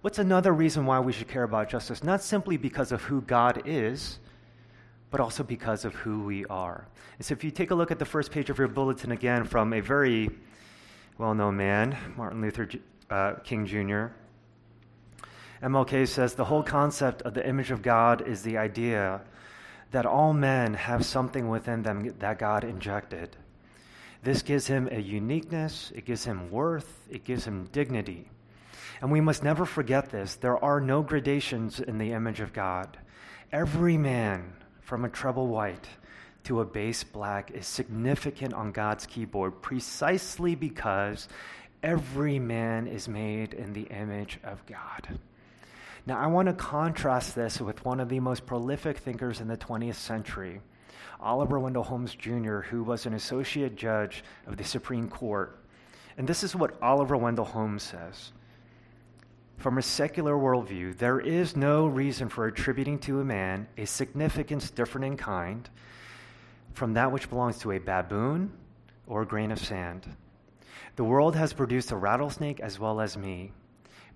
What's 0.00 0.18
another 0.18 0.52
reason 0.52 0.86
why 0.86 1.00
we 1.00 1.12
should 1.12 1.28
care 1.28 1.42
about 1.42 1.68
justice? 1.68 2.02
Not 2.02 2.22
simply 2.22 2.56
because 2.56 2.92
of 2.92 3.02
who 3.02 3.20
God 3.20 3.62
is, 3.66 4.18
but 5.10 5.20
also 5.20 5.42
because 5.42 5.84
of 5.84 5.94
who 5.94 6.22
we 6.22 6.44
are. 6.46 6.86
And 7.18 7.26
so 7.26 7.32
if 7.32 7.44
you 7.44 7.50
take 7.50 7.70
a 7.70 7.74
look 7.74 7.90
at 7.90 7.98
the 7.98 8.04
first 8.04 8.30
page 8.30 8.50
of 8.50 8.58
your 8.58 8.68
bulletin 8.68 9.12
again 9.12 9.44
from 9.44 9.72
a 9.72 9.80
very 9.80 10.30
well 11.18 11.34
known 11.34 11.56
man, 11.56 11.96
Martin 12.16 12.40
Luther 12.40 12.68
uh, 13.10 13.34
King 13.44 13.66
Jr., 13.66 14.06
MLK 15.62 16.08
says 16.08 16.34
the 16.34 16.44
whole 16.44 16.62
concept 16.62 17.22
of 17.22 17.34
the 17.34 17.46
image 17.46 17.70
of 17.70 17.82
God 17.82 18.26
is 18.26 18.42
the 18.42 18.56
idea 18.56 19.20
that 19.90 20.06
all 20.06 20.32
men 20.32 20.72
have 20.74 21.04
something 21.04 21.48
within 21.48 21.82
them 21.82 22.14
that 22.18 22.38
God 22.38 22.64
injected. 22.64 23.36
This 24.22 24.42
gives 24.42 24.66
him 24.66 24.88
a 24.90 25.00
uniqueness, 25.00 25.92
it 25.94 26.04
gives 26.04 26.24
him 26.24 26.50
worth, 26.50 27.06
it 27.10 27.24
gives 27.24 27.44
him 27.44 27.68
dignity. 27.72 28.30
And 29.00 29.10
we 29.10 29.20
must 29.20 29.42
never 29.42 29.64
forget 29.64 30.10
this. 30.10 30.36
There 30.36 30.62
are 30.62 30.80
no 30.80 31.02
gradations 31.02 31.80
in 31.80 31.98
the 31.98 32.12
image 32.12 32.40
of 32.40 32.52
God. 32.52 32.98
Every 33.50 33.96
man, 33.96 34.52
from 34.90 35.04
a 35.04 35.08
treble 35.08 35.46
white 35.46 35.86
to 36.42 36.60
a 36.60 36.64
bass 36.64 37.04
black, 37.04 37.52
is 37.52 37.64
significant 37.64 38.52
on 38.52 38.72
God's 38.72 39.06
keyboard 39.06 39.62
precisely 39.62 40.56
because 40.56 41.28
every 41.80 42.40
man 42.40 42.88
is 42.88 43.06
made 43.06 43.54
in 43.54 43.72
the 43.72 43.84
image 43.84 44.40
of 44.42 44.66
God. 44.66 45.20
Now, 46.06 46.18
I 46.18 46.26
want 46.26 46.48
to 46.48 46.54
contrast 46.54 47.36
this 47.36 47.60
with 47.60 47.84
one 47.84 48.00
of 48.00 48.08
the 48.08 48.18
most 48.18 48.46
prolific 48.46 48.98
thinkers 48.98 49.40
in 49.40 49.46
the 49.46 49.56
20th 49.56 49.94
century, 49.94 50.60
Oliver 51.20 51.60
Wendell 51.60 51.84
Holmes 51.84 52.16
Jr., 52.16 52.58
who 52.58 52.82
was 52.82 53.06
an 53.06 53.14
associate 53.14 53.76
judge 53.76 54.24
of 54.48 54.56
the 54.56 54.64
Supreme 54.64 55.08
Court. 55.08 55.56
And 56.18 56.26
this 56.26 56.42
is 56.42 56.56
what 56.56 56.82
Oliver 56.82 57.16
Wendell 57.16 57.44
Holmes 57.44 57.84
says 57.84 58.32
from 59.60 59.76
a 59.76 59.82
secular 59.82 60.34
worldview, 60.34 60.96
there 60.96 61.20
is 61.20 61.54
no 61.54 61.86
reason 61.86 62.30
for 62.30 62.46
attributing 62.46 62.98
to 62.98 63.20
a 63.20 63.24
man 63.24 63.68
a 63.76 63.84
significance 63.84 64.70
different 64.70 65.04
in 65.04 65.16
kind 65.18 65.68
from 66.72 66.94
that 66.94 67.12
which 67.12 67.28
belongs 67.28 67.58
to 67.58 67.72
a 67.72 67.78
baboon 67.78 68.50
or 69.06 69.20
a 69.20 69.26
grain 69.26 69.52
of 69.52 69.58
sand. 69.58 70.06
The 70.96 71.04
world 71.04 71.36
has 71.36 71.52
produced 71.52 71.90
a 71.90 71.96
rattlesnake 71.96 72.60
as 72.60 72.78
well 72.78 73.02
as 73.02 73.18
me, 73.18 73.52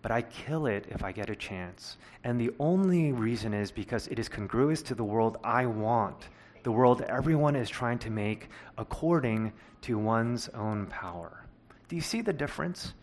but 0.01 0.11
I 0.11 0.23
kill 0.23 0.65
it 0.65 0.87
if 0.89 1.05
I 1.05 1.13
get 1.13 1.29
a 1.29 1.37
chance. 1.37 1.99
And 2.25 2.41
the 2.41 2.53
only 2.59 3.13
reason 3.13 3.53
is 3.53 3.71
because 3.71 4.07
it 4.07 4.19
is 4.19 4.31
congruous 4.31 4.81
to 4.85 4.95
the 4.95 5.05
world 5.05 5.37
I 5.45 5.67
want, 5.67 6.29
the 6.63 6.73
world 6.73 7.03
everyone 7.03 7.55
is 7.55 7.69
trying 7.69 7.99
to 7.99 8.11
make 8.11 8.49
according 8.79 9.53
to 9.83 9.99
one's 9.99 10.49
own 10.49 10.87
power. 10.87 11.45
Do 11.89 11.97
you 11.97 12.03
see 12.03 12.23
the 12.23 12.33
difference? 12.33 12.95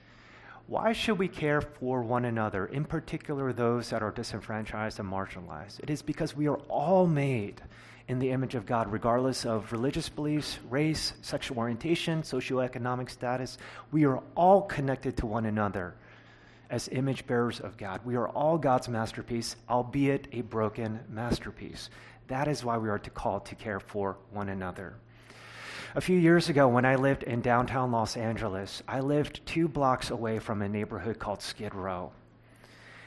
Why 0.72 0.94
should 0.94 1.20
we 1.20 1.28
care 1.28 1.60
for 1.60 2.02
one 2.02 2.24
another, 2.24 2.66
in 2.66 2.86
particular 2.86 3.52
those 3.52 3.90
that 3.90 4.02
are 4.02 4.10
disenfranchised 4.10 5.02
and 5.02 5.12
marginalized? 5.12 5.82
It 5.82 5.90
is 5.90 6.02
because 6.02 6.34
we 6.34 6.48
are 6.48 6.62
all 6.70 7.06
made 7.06 7.62
in 8.08 8.20
the 8.20 8.32
image 8.32 8.56
of 8.56 8.66
God, 8.66 8.90
regardless 8.90 9.46
of 9.46 9.74
religious 9.74 10.08
beliefs, 10.08 10.60
race, 10.70 11.12
sexual 11.22 11.58
orientation, 11.58 12.22
socioeconomic 12.22 13.10
status. 13.10 13.58
We 13.92 14.06
are 14.06 14.24
all 14.34 14.62
connected 14.62 15.18
to 15.18 15.26
one 15.26 15.46
another 15.46 15.94
as 16.70 16.88
image 16.88 17.28
bearers 17.28 17.60
of 17.60 17.76
God. 17.76 18.00
We 18.06 18.16
are 18.16 18.30
all 18.30 18.58
God's 18.58 18.88
masterpiece, 18.88 19.58
albeit 19.70 20.30
a 20.32 20.40
broken 20.40 21.02
masterpiece. 21.10 21.90
That 22.30 22.48
is 22.48 22.64
why 22.64 22.78
we 22.78 22.88
are 22.88 23.00
to 23.00 23.10
call 23.10 23.42
to 23.42 23.56
care 23.56 23.82
for 23.82 24.20
one 24.32 24.48
another. 24.48 24.94
A 25.94 26.00
few 26.00 26.18
years 26.18 26.48
ago, 26.48 26.70
when 26.70 26.86
I 26.86 26.96
lived 26.96 27.24
in 27.24 27.42
downtown 27.42 27.92
Los 27.92 28.16
Angeles, 28.16 28.82
I 28.88 29.02
lived 29.02 29.46
two 29.46 29.68
blocks 29.68 30.10
away 30.10 30.40
from 30.40 30.62
a 30.62 30.70
neighborhood 30.70 31.20
called 31.20 31.42
Skid 31.42 31.76
Row. 31.76 32.14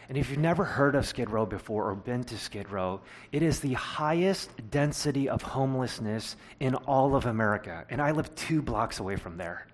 And 0.07 0.19
if 0.19 0.29
you've 0.29 0.39
never 0.39 0.65
heard 0.65 0.95
of 0.95 1.07
Skid 1.07 1.31
Row 1.31 1.47
before 1.47 1.89
or 1.89 1.95
been 1.95 2.25
to 2.25 2.37
Skid 2.37 2.69
Row, 2.69 3.01
it 3.33 3.43
is 3.43 3.61
the 3.61 3.73
highest 3.73 4.51
density 4.71 5.31
of 5.31 5.41
homelessness 5.41 6.37
in 6.61 6.75
all 6.75 7.17
of 7.17 7.25
America. 7.25 7.87
And 7.89 8.03
I 8.03 8.11
live 8.11 8.35
two 8.35 8.61
blocks 8.61 9.01
away 9.01 9.17
from 9.17 9.39
there. 9.39 9.67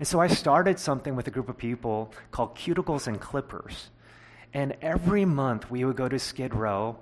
And 0.00 0.08
so 0.08 0.20
I 0.20 0.26
started 0.26 0.80
something 0.80 1.14
with 1.14 1.28
a 1.28 1.30
group 1.30 1.48
of 1.48 1.56
people 1.56 2.12
called 2.32 2.56
Cuticles 2.56 3.06
and 3.06 3.20
Clippers. 3.20 3.90
And 4.52 4.76
every 4.82 5.24
month 5.24 5.70
we 5.70 5.84
would 5.84 5.96
go 5.96 6.08
to 6.08 6.18
Skid 6.18 6.56
Row 6.56 6.96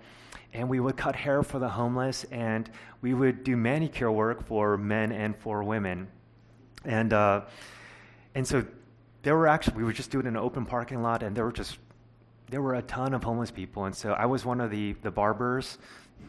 and 0.54 0.68
we 0.68 0.78
would 0.78 0.96
cut 0.96 1.16
hair 1.16 1.42
for 1.42 1.58
the 1.58 1.68
homeless, 1.68 2.24
and 2.30 2.70
we 3.02 3.12
would 3.12 3.42
do 3.42 3.56
manicure 3.56 4.10
work 4.10 4.46
for 4.46 4.78
men 4.78 5.10
and 5.10 5.36
for 5.36 5.64
women. 5.64 6.06
And, 6.84 7.12
uh, 7.12 7.42
and 8.36 8.46
so 8.46 8.64
there 9.22 9.36
were 9.36 9.48
actually, 9.48 9.78
we 9.78 9.84
would 9.84 9.96
just 9.96 10.10
do 10.10 10.20
it 10.20 10.26
in 10.26 10.28
an 10.28 10.36
open 10.36 10.64
parking 10.64 11.02
lot, 11.02 11.24
and 11.24 11.36
there 11.36 11.44
were 11.44 11.52
just, 11.52 11.78
there 12.50 12.62
were 12.62 12.76
a 12.76 12.82
ton 12.82 13.14
of 13.14 13.24
homeless 13.24 13.50
people. 13.50 13.86
And 13.86 13.94
so 13.94 14.12
I 14.12 14.26
was 14.26 14.44
one 14.44 14.60
of 14.60 14.70
the, 14.70 14.92
the 15.02 15.10
barbers. 15.10 15.78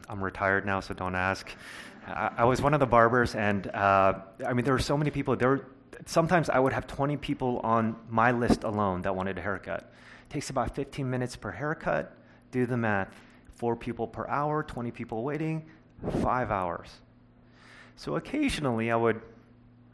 I'm 0.09 0.23
retired 0.23 0.65
now, 0.65 0.79
so 0.79 0.95
don't 0.95 1.15
ask. 1.15 1.49
I, 2.07 2.31
I 2.37 2.45
was 2.45 2.61
one 2.61 2.73
of 2.73 2.79
the 2.79 2.87
barbers, 2.87 3.35
and 3.35 3.67
uh, 3.67 4.13
I 4.45 4.53
mean, 4.53 4.65
there 4.65 4.73
were 4.73 4.79
so 4.79 4.97
many 4.97 5.11
people. 5.11 5.35
There 5.35 5.49
were, 5.49 5.67
sometimes 6.07 6.49
I 6.49 6.57
would 6.57 6.73
have 6.73 6.87
20 6.87 7.17
people 7.17 7.59
on 7.59 7.95
my 8.09 8.31
list 8.31 8.63
alone 8.63 9.03
that 9.03 9.15
wanted 9.15 9.37
a 9.37 9.41
haircut. 9.41 9.91
It 10.29 10.33
takes 10.33 10.49
about 10.49 10.73
15 10.73 11.07
minutes 11.07 11.35
per 11.35 11.51
haircut. 11.51 12.11
Do 12.51 12.65
the 12.65 12.77
math 12.77 13.09
four 13.55 13.75
people 13.75 14.07
per 14.07 14.27
hour, 14.27 14.63
20 14.63 14.91
people 14.91 15.23
waiting, 15.23 15.65
five 16.21 16.51
hours. 16.51 16.89
So 17.95 18.15
occasionally 18.15 18.91
I 18.91 18.95
would 18.95 19.21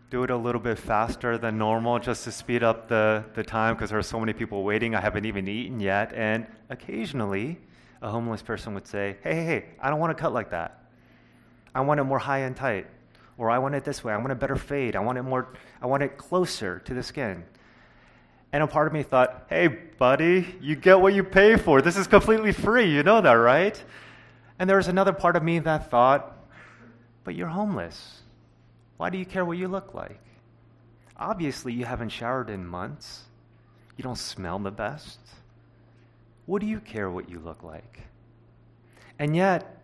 do 0.10 0.24
it 0.24 0.30
a 0.30 0.36
little 0.36 0.60
bit 0.60 0.78
faster 0.78 1.38
than 1.38 1.58
normal 1.58 1.98
just 2.00 2.26
to 2.26 2.32
speed 2.32 2.64
up 2.64 2.90
the, 2.90 3.24
the 3.34 3.44
time 3.44 3.76
because 3.76 3.92
there 3.92 4.00
are 4.00 4.04
so 4.04 4.20
many 4.20 4.34
people 4.34 4.64
waiting. 4.64 4.94
I 4.94 5.00
haven't 5.00 5.26
even 5.26 5.48
eaten 5.48 5.80
yet. 5.80 6.12
And 6.14 6.46
occasionally 6.70 7.60
a 8.02 8.10
homeless 8.10 8.42
person 8.42 8.74
would 8.74 8.88
say, 8.88 9.18
hey, 9.24 9.36
hey, 9.36 9.46
hey, 9.46 9.66
I 9.80 9.90
don't 9.90 10.00
want 10.00 10.16
to 10.16 10.22
cut 10.22 10.34
like 10.34 10.50
that. 10.50 10.84
I 11.74 11.82
want 11.82 12.00
it 12.00 12.04
more 12.04 12.20
high 12.20 12.40
and 12.40 12.56
tight. 12.56 12.88
Or 13.38 13.50
I 13.50 13.60
want 13.60 13.76
it 13.76 13.86
this 13.86 14.04
way. 14.04 14.12
I 14.12 14.18
want 14.18 14.32
a 14.32 14.36
better 14.36 14.58
fade. 14.58 14.96
I 14.96 15.00
want 15.00 15.18
it 15.18 15.24
more, 15.24 15.54
I 15.82 15.86
want 15.86 16.04
it 16.04 16.18
closer 16.18 16.80
to 16.80 16.94
the 16.94 17.04
skin. 17.04 17.44
And 18.54 18.64
a 18.64 18.68
part 18.68 18.88
of 18.88 18.94
me 18.94 19.04
thought, 19.04 19.46
hey, 19.50 19.68
buddy, 19.68 20.56
you 20.60 20.76
get 20.76 21.00
what 21.00 21.14
you 21.14 21.24
pay 21.24 21.56
for. 21.56 21.82
This 21.82 21.96
is 21.96 22.08
completely 22.08 22.52
free. 22.52 22.94
You 22.94 23.04
know 23.04 23.22
that, 23.22 23.34
right? 23.34 23.82
And 24.60 24.70
there 24.70 24.78
was 24.78 24.88
another 24.88 25.14
part 25.14 25.36
of 25.36 25.44
me 25.44 25.60
that 25.60 25.90
thought, 25.90 26.38
but 27.24 27.36
you're 27.36 27.48
homeless. 27.48 28.22
Why 28.98 29.10
do 29.10 29.18
you 29.18 29.26
care 29.26 29.46
what 29.46 29.58
you 29.58 29.68
look 29.68 29.94
like? 29.94 30.20
Obviously, 31.18 31.74
you 31.74 31.86
haven't 31.86 32.10
showered 32.10 32.50
in 32.50 32.66
months. 32.66 33.22
You 33.96 34.04
don't 34.04 34.18
smell 34.18 34.60
the 34.60 34.72
best. 34.72 35.20
What 36.46 36.62
do 36.62 36.68
you 36.68 36.80
care 36.80 37.10
what 37.10 37.30
you 37.30 37.40
look 37.40 37.64
like? 37.64 38.02
And 39.20 39.36
yet, 39.36 39.78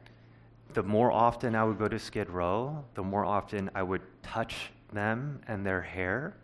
the 0.73 0.83
more 0.83 1.11
often 1.11 1.55
I 1.55 1.63
would 1.63 1.77
go 1.77 1.87
to 1.87 1.99
Skid 1.99 2.29
Row, 2.29 2.83
the 2.95 3.03
more 3.03 3.23
often 3.23 3.69
I 3.73 3.83
would 3.83 4.01
touch 4.23 4.71
them 4.91 5.41
and 5.47 5.65
their 5.65 5.81
hair, 5.81 6.35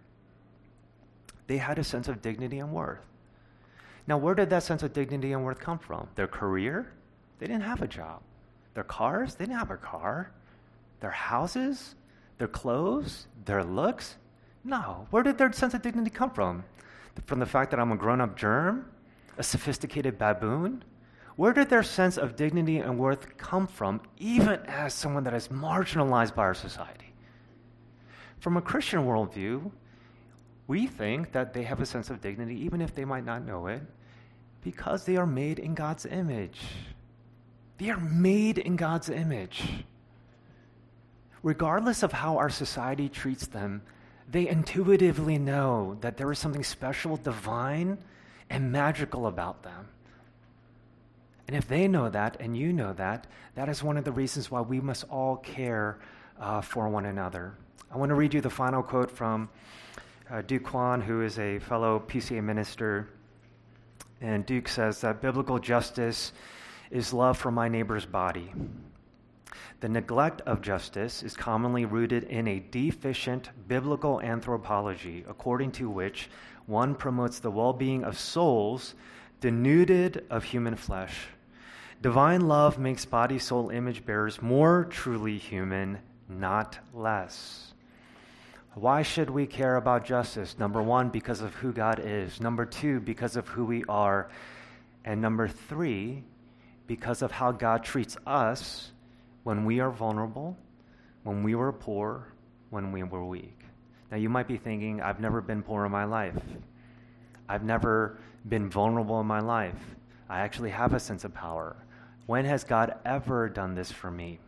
they 1.48 1.58
had 1.58 1.80
a 1.80 1.84
sense 1.84 2.08
of 2.08 2.22
dignity 2.22 2.60
and 2.60 2.72
worth. 2.72 3.06
Now, 4.08 4.18
where 4.18 4.36
did 4.36 4.50
that 4.50 4.64
sense 4.64 4.84
of 4.84 4.94
dignity 4.94 5.32
and 5.32 5.44
worth 5.44 5.60
come 5.60 5.80
from? 5.80 6.08
Their 6.16 6.28
career? 6.28 6.92
They 7.40 7.48
didn't 7.48 7.64
have 7.64 7.82
a 7.82 7.88
job. 7.88 8.22
Their 8.74 8.84
cars? 8.84 9.36
They 9.36 9.46
didn't 9.46 9.60
have 9.60 9.72
a 9.72 9.78
car. 9.78 10.32
Their 11.00 11.12
houses? 11.12 11.96
Their 12.38 12.48
clothes? 12.48 13.28
Their 13.46 13.64
looks? 13.64 14.18
No. 14.64 15.08
Where 15.12 15.24
did 15.24 15.38
their 15.38 15.52
sense 15.54 15.74
of 15.74 15.82
dignity 15.82 16.10
come 16.10 16.32
from? 16.32 16.64
From 17.26 17.40
the 17.40 17.46
fact 17.46 17.72
that 17.72 17.80
I'm 17.80 17.92
a 17.92 17.96
grown 17.96 18.22
up 18.22 18.36
germ? 18.36 18.90
A 19.38 19.44
sophisticated 19.44 20.18
baboon? 20.18 20.84
Where 21.36 21.54
did 21.54 21.70
their 21.70 21.84
sense 21.84 22.18
of 22.18 22.36
dignity 22.36 22.78
and 22.78 22.98
worth 22.98 23.38
come 23.38 23.66
from, 23.68 24.02
even 24.18 24.60
as 24.68 24.94
someone 24.94 25.24
that 25.24 25.34
is 25.34 25.48
marginalized 25.48 26.36
by 26.36 26.44
our 26.44 26.54
society? 26.54 27.14
From 28.40 28.58
a 28.58 28.62
Christian 28.62 29.06
worldview, 29.06 29.72
we 30.68 30.88
think 30.88 31.32
that 31.34 31.54
they 31.54 31.64
have 31.64 31.82
a 31.82 31.86
sense 31.86 32.10
of 32.10 32.22
dignity, 32.22 32.56
even 32.64 32.82
if 32.82 32.96
they 32.96 33.06
might 33.06 33.26
not 33.26 33.46
know 33.46 33.68
it, 33.68 33.82
because 34.64 35.06
they 35.06 35.18
are 35.18 35.26
made 35.26 35.60
in 35.60 35.74
God's 35.74 36.06
image. 36.06 36.62
They 37.78 37.90
are 37.90 38.00
made 38.00 38.58
in 38.58 38.76
God's 38.76 39.10
image. 39.10 39.84
Regardless 41.42 42.04
of 42.04 42.14
how 42.14 42.38
our 42.38 42.50
society 42.50 43.10
treats 43.10 43.48
them, 43.48 43.82
they 44.32 44.48
intuitively 44.48 45.38
know 45.38 45.98
that 46.00 46.16
there 46.16 46.32
is 46.32 46.40
something 46.40 46.64
special, 46.64 47.18
divine, 47.18 47.98
and 48.50 48.72
magical 48.72 49.28
about 49.28 49.64
them. 49.64 49.90
And 51.48 51.58
if 51.58 51.68
they 51.68 51.90
know 51.90 52.10
that 52.10 52.38
and 52.40 52.56
you 52.56 52.72
know 52.72 52.94
that, 52.94 53.28
that 53.56 53.68
is 53.68 53.84
one 53.84 53.98
of 53.98 54.06
the 54.06 54.12
reasons 54.12 54.50
why 54.50 54.62
we 54.62 54.80
must 54.80 55.04
all 55.10 55.38
care 55.38 56.00
uh, 56.40 56.62
for 56.62 56.88
one 56.88 57.06
another. 57.06 57.54
I 57.92 57.98
want 57.98 58.10
to 58.10 58.16
read 58.16 58.34
you 58.34 58.42
the 58.42 58.50
final 58.50 58.82
quote 58.82 59.12
from 59.12 59.50
uh, 60.30 60.42
Duke 60.42 60.64
Kwon, 60.64 61.04
who 61.04 61.22
is 61.22 61.38
a 61.40 61.60
fellow 61.60 62.02
PCA 62.08 62.44
minister. 62.44 63.10
And 64.22 64.46
Duke 64.46 64.68
says 64.68 65.02
that 65.02 65.22
biblical 65.22 65.60
justice 65.60 66.32
is 66.92 67.14
love 67.14 67.38
for 67.38 67.52
my 67.52 67.68
neighbor's 67.68 68.06
body. 68.06 68.52
The 69.82 69.90
neglect 69.90 70.42
of 70.42 70.62
justice 70.62 71.24
is 71.24 71.36
commonly 71.36 71.86
rooted 71.86 72.24
in 72.24 72.48
a 72.48 72.60
deficient 72.60 73.50
biblical 73.68 74.22
anthropology, 74.22 75.26
according 75.28 75.74
to 75.74 75.90
which 75.90 76.30
one 76.66 76.96
promotes 76.96 77.40
the 77.40 77.52
well 77.52 77.74
being 77.74 78.04
of 78.04 78.18
souls 78.18 78.96
denuded 79.42 80.26
of 80.30 80.46
human 80.46 80.76
flesh. 80.76 81.28
Divine 82.02 82.48
love 82.48 82.80
makes 82.80 83.04
body 83.04 83.40
soul 83.40 83.70
image 83.70 84.06
bearers 84.06 84.42
more 84.42 84.86
truly 84.86 85.38
human, 85.38 86.00
not 86.30 86.80
less. 86.94 87.73
Why 88.76 89.04
should 89.04 89.30
we 89.30 89.46
care 89.46 89.76
about 89.76 90.04
justice? 90.04 90.58
Number 90.58 90.82
one, 90.82 91.10
because 91.10 91.42
of 91.42 91.54
who 91.56 91.72
God 91.72 92.02
is. 92.04 92.42
Number 92.42 92.66
two, 92.66 93.00
because 93.00 93.36
of 93.36 93.48
who 93.48 93.66
we 93.66 93.84
are. 93.88 94.30
And 95.06 95.22
number 95.22 95.48
three, 95.48 96.24
because 96.88 97.22
of 97.22 97.32
how 97.32 97.52
God 97.52 97.84
treats 97.84 98.18
us 98.26 98.92
when 99.44 99.66
we 99.66 99.80
are 99.80 99.92
vulnerable, 99.92 100.58
when 101.24 101.44
we 101.44 101.54
were 101.54 101.72
poor, 101.72 102.28
when 102.72 102.92
we 102.92 103.04
were 103.04 103.24
weak. 103.24 103.60
Now, 104.10 104.18
you 104.18 104.30
might 104.30 104.48
be 104.48 104.58
thinking, 104.58 105.02
I've 105.02 105.20
never 105.20 105.42
been 105.42 105.62
poor 105.62 105.86
in 105.86 105.92
my 105.92 106.06
life. 106.06 106.42
I've 107.48 107.64
never 107.64 108.20
been 108.48 108.70
vulnerable 108.70 109.20
in 109.20 109.28
my 109.28 109.40
life. 109.40 109.80
I 110.30 110.40
actually 110.40 110.72
have 110.72 110.94
a 110.94 111.00
sense 111.00 111.24
of 111.24 111.34
power. 111.34 111.76
When 112.26 112.46
has 112.46 112.64
God 112.64 112.96
ever 113.06 113.50
done 113.50 113.76
this 113.76 113.92
for 113.92 114.10
me? 114.10 114.40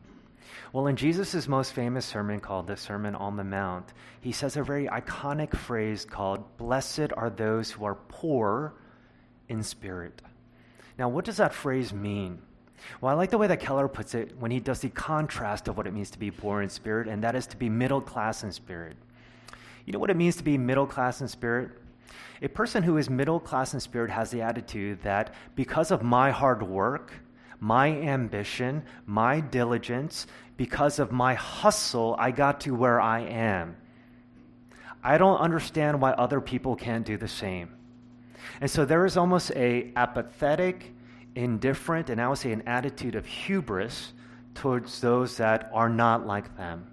Well, 0.74 0.88
in 0.88 0.96
Jesus' 0.96 1.48
most 1.48 1.74
famous 1.74 2.06
sermon 2.06 2.40
called 2.40 2.68
the 2.68 2.78
Sermon 2.78 3.16
on 3.16 3.38
the 3.38 3.44
Mount, 3.44 3.94
he 4.22 4.32
says 4.32 4.58
a 4.58 4.64
very 4.64 4.88
iconic 4.88 5.56
phrase 5.56 6.06
called, 6.06 6.58
Blessed 6.58 7.14
are 7.16 7.30
those 7.30 7.72
who 7.72 7.86
are 7.86 7.96
poor 7.96 8.74
in 9.50 9.64
spirit. 9.64 10.22
Now, 10.98 11.10
what 11.10 11.26
does 11.26 11.38
that 11.38 11.54
phrase 11.54 11.94
mean? 11.94 12.42
Well, 13.02 13.12
I 13.12 13.16
like 13.16 13.32
the 13.32 13.38
way 13.38 13.48
that 13.48 13.60
Keller 13.60 13.88
puts 13.88 14.16
it 14.16 14.38
when 14.38 14.52
he 14.52 14.60
does 14.60 14.80
the 14.80 14.90
contrast 14.90 15.68
of 15.68 15.78
what 15.78 15.88
it 15.88 15.94
means 15.94 16.12
to 16.12 16.20
be 16.20 16.32
poor 16.32 16.62
in 16.62 16.70
spirit, 16.70 17.08
and 17.08 17.24
that 17.24 17.36
is 17.36 17.48
to 17.48 17.58
be 17.58 17.70
middle 17.70 18.02
class 18.02 18.44
in 18.44 18.52
spirit. 18.52 18.96
You 19.86 19.94
know 19.94 20.00
what 20.00 20.10
it 20.10 20.18
means 20.18 20.36
to 20.38 20.44
be 20.44 20.58
middle 20.58 20.88
class 20.88 21.22
in 21.22 21.28
spirit? 21.28 21.72
A 22.42 22.50
person 22.50 22.84
who 22.84 22.98
is 22.98 23.10
middle 23.10 23.40
class 23.40 23.74
in 23.74 23.80
spirit 23.80 24.12
has 24.12 24.30
the 24.30 24.42
attitude 24.42 25.02
that 25.04 25.34
because 25.56 25.92
of 25.92 26.04
my 26.04 26.32
hard 26.32 26.64
work, 26.64 27.14
my 27.60 27.88
ambition, 27.88 28.84
my 29.06 29.40
diligence, 29.40 30.28
because 30.58 31.00
of 31.00 31.12
my 31.12 31.34
hustle, 31.34 32.16
I 32.18 32.32
got 32.32 32.62
to 32.62 32.76
where 32.76 33.02
I 33.02 33.22
am. 33.22 33.76
I 35.04 35.18
don't 35.18 35.38
understand 35.38 36.02
why 36.02 36.12
other 36.12 36.42
people 36.42 36.76
can't 36.76 37.06
do 37.06 37.18
the 37.18 37.28
same. 37.28 37.70
And 38.62 38.70
so 38.70 38.86
there 38.86 39.06
is 39.06 39.18
almost 39.18 39.52
a 39.52 39.92
apathetic, 39.96 40.94
indifferent, 41.36 42.10
and 42.10 42.22
I 42.22 42.28
would 42.28 42.38
say 42.38 42.52
an 42.52 42.64
attitude 42.66 43.16
of 43.16 43.26
hubris 43.26 44.14
towards 44.54 45.02
those 45.02 45.38
that 45.38 45.70
are 45.74 45.90
not 45.90 46.26
like 46.26 46.56
them. 46.58 46.88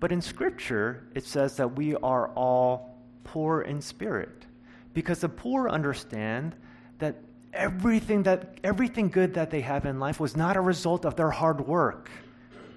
But 0.00 0.12
in 0.12 0.20
Scripture, 0.20 1.08
it 1.14 1.24
says 1.24 1.56
that 1.56 1.76
we 1.76 1.96
are 1.96 2.28
all 2.28 2.98
poor 3.24 3.62
in 3.62 3.80
spirit 3.80 4.46
because 4.92 5.20
the 5.20 5.28
poor 5.28 5.68
understand 5.68 6.54
that 6.98 7.16
everything 7.54 8.24
that 8.24 8.58
everything 8.62 9.08
good 9.08 9.34
that 9.34 9.50
they 9.50 9.60
have 9.62 9.86
in 9.86 9.98
life 9.98 10.20
was 10.20 10.36
not 10.36 10.56
a 10.56 10.60
result 10.60 11.04
of 11.04 11.16
their 11.16 11.30
hard 11.30 11.66
work 11.66 12.10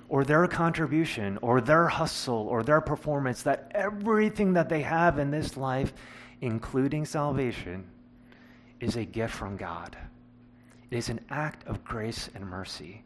or 0.09 0.23
their 0.23 0.47
contribution 0.47 1.37
or 1.41 1.59
their 1.59 1.87
hustle 1.87 2.47
or 2.47 2.63
their 2.63 2.79
performance 2.79 3.43
that 3.43 3.71
everything 3.75 4.53
that 4.53 4.69
they 4.69 4.81
have 4.81 5.19
in 5.19 5.31
this 5.31 5.57
life 5.57 5.93
including 6.41 7.05
salvation, 7.05 7.85
is 8.79 8.95
a 8.95 9.05
gift 9.05 9.33
from 9.33 9.57
God. 9.57 9.97
It 10.91 10.97
is 10.97 11.09
an 11.09 11.19
act 11.29 11.67
of 11.67 11.83
grace 11.83 12.29
and 12.35 12.45
mercy. 12.45 13.03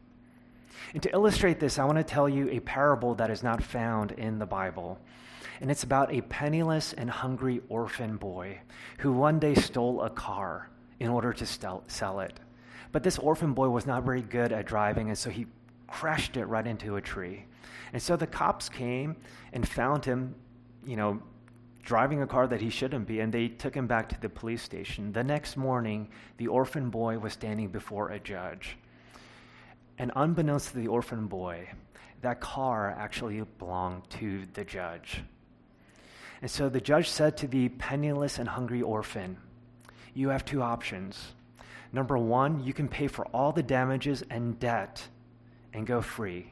And 0.93 1.01
to 1.03 1.11
illustrate 1.11 1.59
this, 1.59 1.79
I 1.79 1.85
want 1.85 1.97
to 1.97 2.03
tell 2.03 2.27
you 2.27 2.49
a 2.49 2.59
parable 2.59 3.15
that 3.15 3.29
is 3.29 3.43
not 3.43 3.63
found 3.63 4.11
in 4.13 4.39
the 4.39 4.45
Bible. 4.45 4.99
And 5.61 5.71
it's 5.71 5.83
about 5.83 6.13
a 6.13 6.21
penniless 6.21 6.93
and 6.93 7.09
hungry 7.09 7.61
orphan 7.69 8.17
boy 8.17 8.59
who 8.97 9.13
one 9.13 9.39
day 9.39 9.55
stole 9.55 10.01
a 10.01 10.09
car 10.09 10.69
in 11.01 11.09
order 11.09 11.33
to 11.33 11.45
sell 11.45 12.19
it. 12.19 12.39
But 12.91 13.01
this 13.01 13.17
orphan 13.17 13.53
boy 13.53 13.69
was 13.69 13.87
not 13.87 14.03
very 14.03 14.21
good 14.21 14.51
at 14.51 14.67
driving, 14.67 15.07
and 15.07 15.17
so 15.17 15.31
he 15.31 15.47
crashed 15.87 16.37
it 16.37 16.45
right 16.45 16.65
into 16.65 16.95
a 16.95 17.01
tree. 17.01 17.45
And 17.91 18.01
so 18.01 18.15
the 18.15 18.27
cops 18.27 18.69
came 18.69 19.15
and 19.51 19.67
found 19.67 20.05
him, 20.05 20.35
you 20.85 20.95
know, 20.95 21.19
driving 21.83 22.21
a 22.21 22.27
car 22.27 22.45
that 22.47 22.61
he 22.61 22.69
shouldn't 22.69 23.07
be, 23.07 23.19
and 23.19 23.33
they 23.33 23.47
took 23.47 23.73
him 23.73 23.87
back 23.87 24.09
to 24.09 24.21
the 24.21 24.29
police 24.29 24.61
station. 24.61 25.11
The 25.11 25.23
next 25.23 25.57
morning, 25.57 26.07
the 26.37 26.47
orphan 26.47 26.91
boy 26.91 27.17
was 27.17 27.33
standing 27.33 27.69
before 27.69 28.09
a 28.09 28.19
judge. 28.19 28.77
And 29.97 30.11
unbeknownst 30.15 30.69
to 30.69 30.75
the 30.77 30.87
orphan 30.87 31.25
boy, 31.25 31.67
that 32.21 32.41
car 32.41 32.95
actually 32.95 33.41
belonged 33.57 34.07
to 34.11 34.45
the 34.53 34.63
judge. 34.63 35.23
And 36.43 36.51
so 36.51 36.69
the 36.69 36.81
judge 36.81 37.09
said 37.09 37.37
to 37.37 37.47
the 37.47 37.69
penniless 37.69 38.37
and 38.37 38.47
hungry 38.47 38.83
orphan, 38.83 39.37
You 40.13 40.29
have 40.29 40.45
two 40.45 40.61
options. 40.61 41.33
Number 41.93 42.17
one, 42.17 42.63
you 42.63 42.73
can 42.73 42.87
pay 42.87 43.07
for 43.07 43.25
all 43.27 43.51
the 43.51 43.63
damages 43.63 44.23
and 44.29 44.59
debt 44.59 45.07
and 45.73 45.85
go 45.85 46.01
free. 46.01 46.49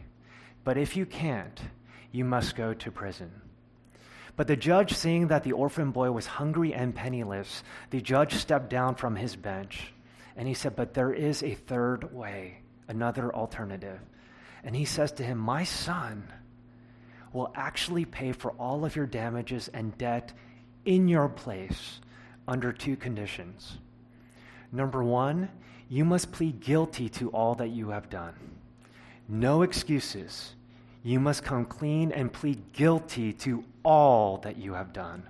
But 0.63 0.77
if 0.77 0.95
you 0.97 1.05
can't, 1.05 1.59
you 2.11 2.25
must 2.25 2.55
go 2.55 2.73
to 2.73 2.91
prison. 2.91 3.31
But 4.35 4.47
the 4.47 4.55
judge, 4.55 4.93
seeing 4.93 5.27
that 5.27 5.43
the 5.43 5.51
orphan 5.51 5.91
boy 5.91 6.11
was 6.11 6.25
hungry 6.25 6.73
and 6.73 6.95
penniless, 6.95 7.63
the 7.89 8.01
judge 8.01 8.35
stepped 8.35 8.69
down 8.69 8.95
from 8.95 9.15
his 9.15 9.35
bench 9.35 9.93
and 10.35 10.47
he 10.47 10.53
said, 10.53 10.75
But 10.75 10.93
there 10.93 11.11
is 11.11 11.43
a 11.43 11.55
third 11.55 12.13
way, 12.13 12.59
another 12.87 13.33
alternative. 13.35 13.99
And 14.63 14.75
he 14.75 14.85
says 14.85 15.11
to 15.13 15.23
him, 15.23 15.37
My 15.37 15.65
son 15.65 16.31
will 17.33 17.51
actually 17.55 18.05
pay 18.05 18.31
for 18.31 18.51
all 18.51 18.85
of 18.85 18.95
your 18.95 19.05
damages 19.05 19.67
and 19.67 19.97
debt 19.97 20.31
in 20.85 21.07
your 21.09 21.27
place 21.27 21.99
under 22.49 22.73
two 22.73 22.95
conditions. 22.95 23.77
Number 24.71 25.03
one, 25.03 25.49
you 25.87 26.03
must 26.03 26.31
plead 26.31 26.59
guilty 26.59 27.07
to 27.09 27.29
all 27.29 27.55
that 27.55 27.69
you 27.69 27.89
have 27.89 28.09
done. 28.09 28.33
No 29.27 29.61
excuses. 29.61 30.55
you 31.03 31.19
must 31.19 31.43
come 31.43 31.65
clean 31.65 32.11
and 32.11 32.33
plead 32.33 32.73
guilty 32.73 33.31
to 33.31 33.63
all 33.83 34.37
that 34.39 34.57
you 34.57 34.73
have 34.73 34.91
done. 34.91 35.23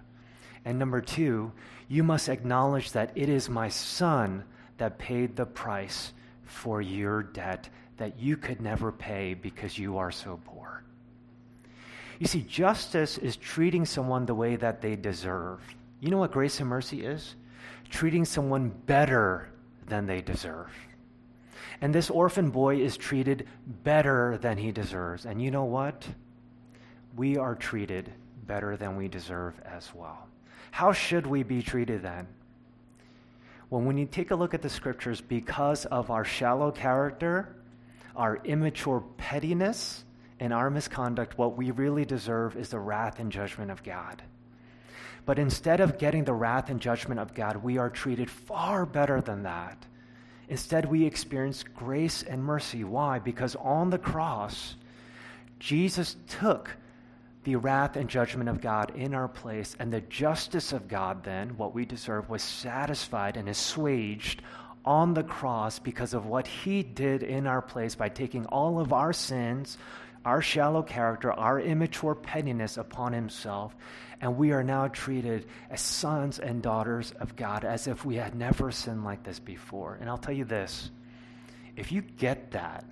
And 0.65 0.79
number 0.79 1.01
two, 1.01 1.51
you 1.87 2.03
must 2.03 2.27
acknowledge 2.29 2.91
that 2.93 3.11
it 3.15 3.29
is 3.29 3.49
my 3.49 3.69
son 3.69 4.43
that 4.77 4.97
paid 4.97 5.35
the 5.35 5.45
price 5.45 6.13
for 6.43 6.81
your 6.81 7.23
debt 7.23 7.69
that 7.97 8.19
you 8.19 8.37
could 8.37 8.61
never 8.61 8.91
pay 8.91 9.33
because 9.33 9.77
you 9.77 9.97
are 9.97 10.11
so 10.11 10.39
poor. 10.45 10.83
You 12.17 12.27
see, 12.27 12.41
justice 12.41 13.17
is 13.17 13.37
treating 13.37 13.85
someone 13.85 14.25
the 14.25 14.35
way 14.35 14.55
that 14.55 14.81
they 14.81 14.95
deserve. 14.95 15.61
You 15.99 16.09
know 16.09 16.17
what 16.17 16.31
grace 16.31 16.59
and 16.59 16.69
mercy 16.69 17.05
is? 17.05 17.35
Treating 17.89 18.25
someone 18.25 18.69
better 18.69 19.49
than 19.87 20.05
they 20.05 20.21
deserve. 20.21 20.71
And 21.81 21.93
this 21.93 22.09
orphan 22.09 22.49
boy 22.49 22.77
is 22.77 22.97
treated 22.97 23.47
better 23.65 24.37
than 24.37 24.57
he 24.57 24.71
deserves. 24.71 25.25
And 25.25 25.41
you 25.41 25.51
know 25.51 25.65
what? 25.65 26.05
We 27.15 27.37
are 27.37 27.55
treated 27.55 28.11
better 28.45 28.77
than 28.77 28.95
we 28.95 29.07
deserve 29.07 29.59
as 29.65 29.93
well. 29.93 30.27
How 30.71 30.91
should 30.91 31.25
we 31.25 31.43
be 31.43 31.61
treated 31.61 32.03
then? 32.03 32.27
Well, 33.69 33.81
when 33.81 33.97
you 33.97 34.05
take 34.05 34.31
a 34.31 34.35
look 34.35 34.53
at 34.53 34.61
the 34.61 34.69
scriptures, 34.69 35.21
because 35.21 35.85
of 35.85 36.09
our 36.11 36.25
shallow 36.25 36.71
character, 36.71 37.55
our 38.15 38.37
immature 38.43 39.03
pettiness, 39.17 40.03
and 40.39 40.53
our 40.53 40.69
misconduct, 40.69 41.37
what 41.37 41.57
we 41.57 41.71
really 41.71 42.05
deserve 42.05 42.55
is 42.55 42.69
the 42.69 42.79
wrath 42.79 43.19
and 43.19 43.31
judgment 43.31 43.71
of 43.71 43.83
God. 43.83 44.21
But 45.25 45.39
instead 45.39 45.79
of 45.79 45.97
getting 45.97 46.23
the 46.23 46.33
wrath 46.33 46.69
and 46.69 46.79
judgment 46.79 47.19
of 47.19 47.33
God, 47.33 47.57
we 47.57 47.77
are 47.77 47.89
treated 47.89 48.29
far 48.29 48.85
better 48.85 49.21
than 49.21 49.43
that. 49.43 49.85
Instead, 50.47 50.85
we 50.85 51.05
experience 51.05 51.63
grace 51.63 52.23
and 52.23 52.43
mercy. 52.43 52.83
Why? 52.83 53.19
Because 53.19 53.55
on 53.57 53.91
the 53.91 53.99
cross, 53.99 54.75
Jesus 55.59 56.15
took 56.27 56.75
the 57.43 57.55
wrath 57.55 57.95
and 57.95 58.09
judgment 58.09 58.49
of 58.49 58.59
God 58.59 58.95
in 58.95 59.13
our 59.13 59.27
place, 59.27 59.75
and 59.79 59.93
the 59.93 60.01
justice 60.01 60.73
of 60.73 60.87
God, 60.87 61.23
then, 61.23 61.55
what 61.57 61.73
we 61.73 61.85
deserve, 61.85 62.29
was 62.29 62.41
satisfied 62.41 63.37
and 63.37 63.47
assuaged 63.47 64.41
on 64.83 65.13
the 65.13 65.23
cross 65.23 65.79
because 65.79 66.13
of 66.13 66.25
what 66.25 66.47
he 66.47 66.83
did 66.83 67.23
in 67.23 67.47
our 67.47 67.61
place 67.61 67.95
by 67.95 68.09
taking 68.09 68.45
all 68.47 68.79
of 68.79 68.91
our 68.91 69.13
sins, 69.13 69.77
our 70.25 70.41
shallow 70.41 70.83
character, 70.83 71.31
our 71.31 71.59
immature 71.59 72.15
pettiness 72.15 72.77
upon 72.77 73.13
himself. 73.13 73.75
And 74.21 74.37
we 74.37 74.51
are 74.51 74.63
now 74.63 74.87
treated 74.89 75.45
as 75.69 75.79
sons 75.81 76.39
and 76.39 76.61
daughters 76.61 77.13
of 77.19 77.35
God 77.35 77.63
as 77.63 77.87
if 77.87 78.03
we 78.03 78.15
had 78.15 78.35
never 78.35 78.71
sinned 78.71 79.05
like 79.05 79.23
this 79.23 79.39
before. 79.39 79.97
And 80.01 80.09
I'll 80.09 80.17
tell 80.17 80.35
you 80.35 80.45
this 80.45 80.91
if 81.77 81.91
you 81.91 82.01
get 82.01 82.51
that, 82.51 82.83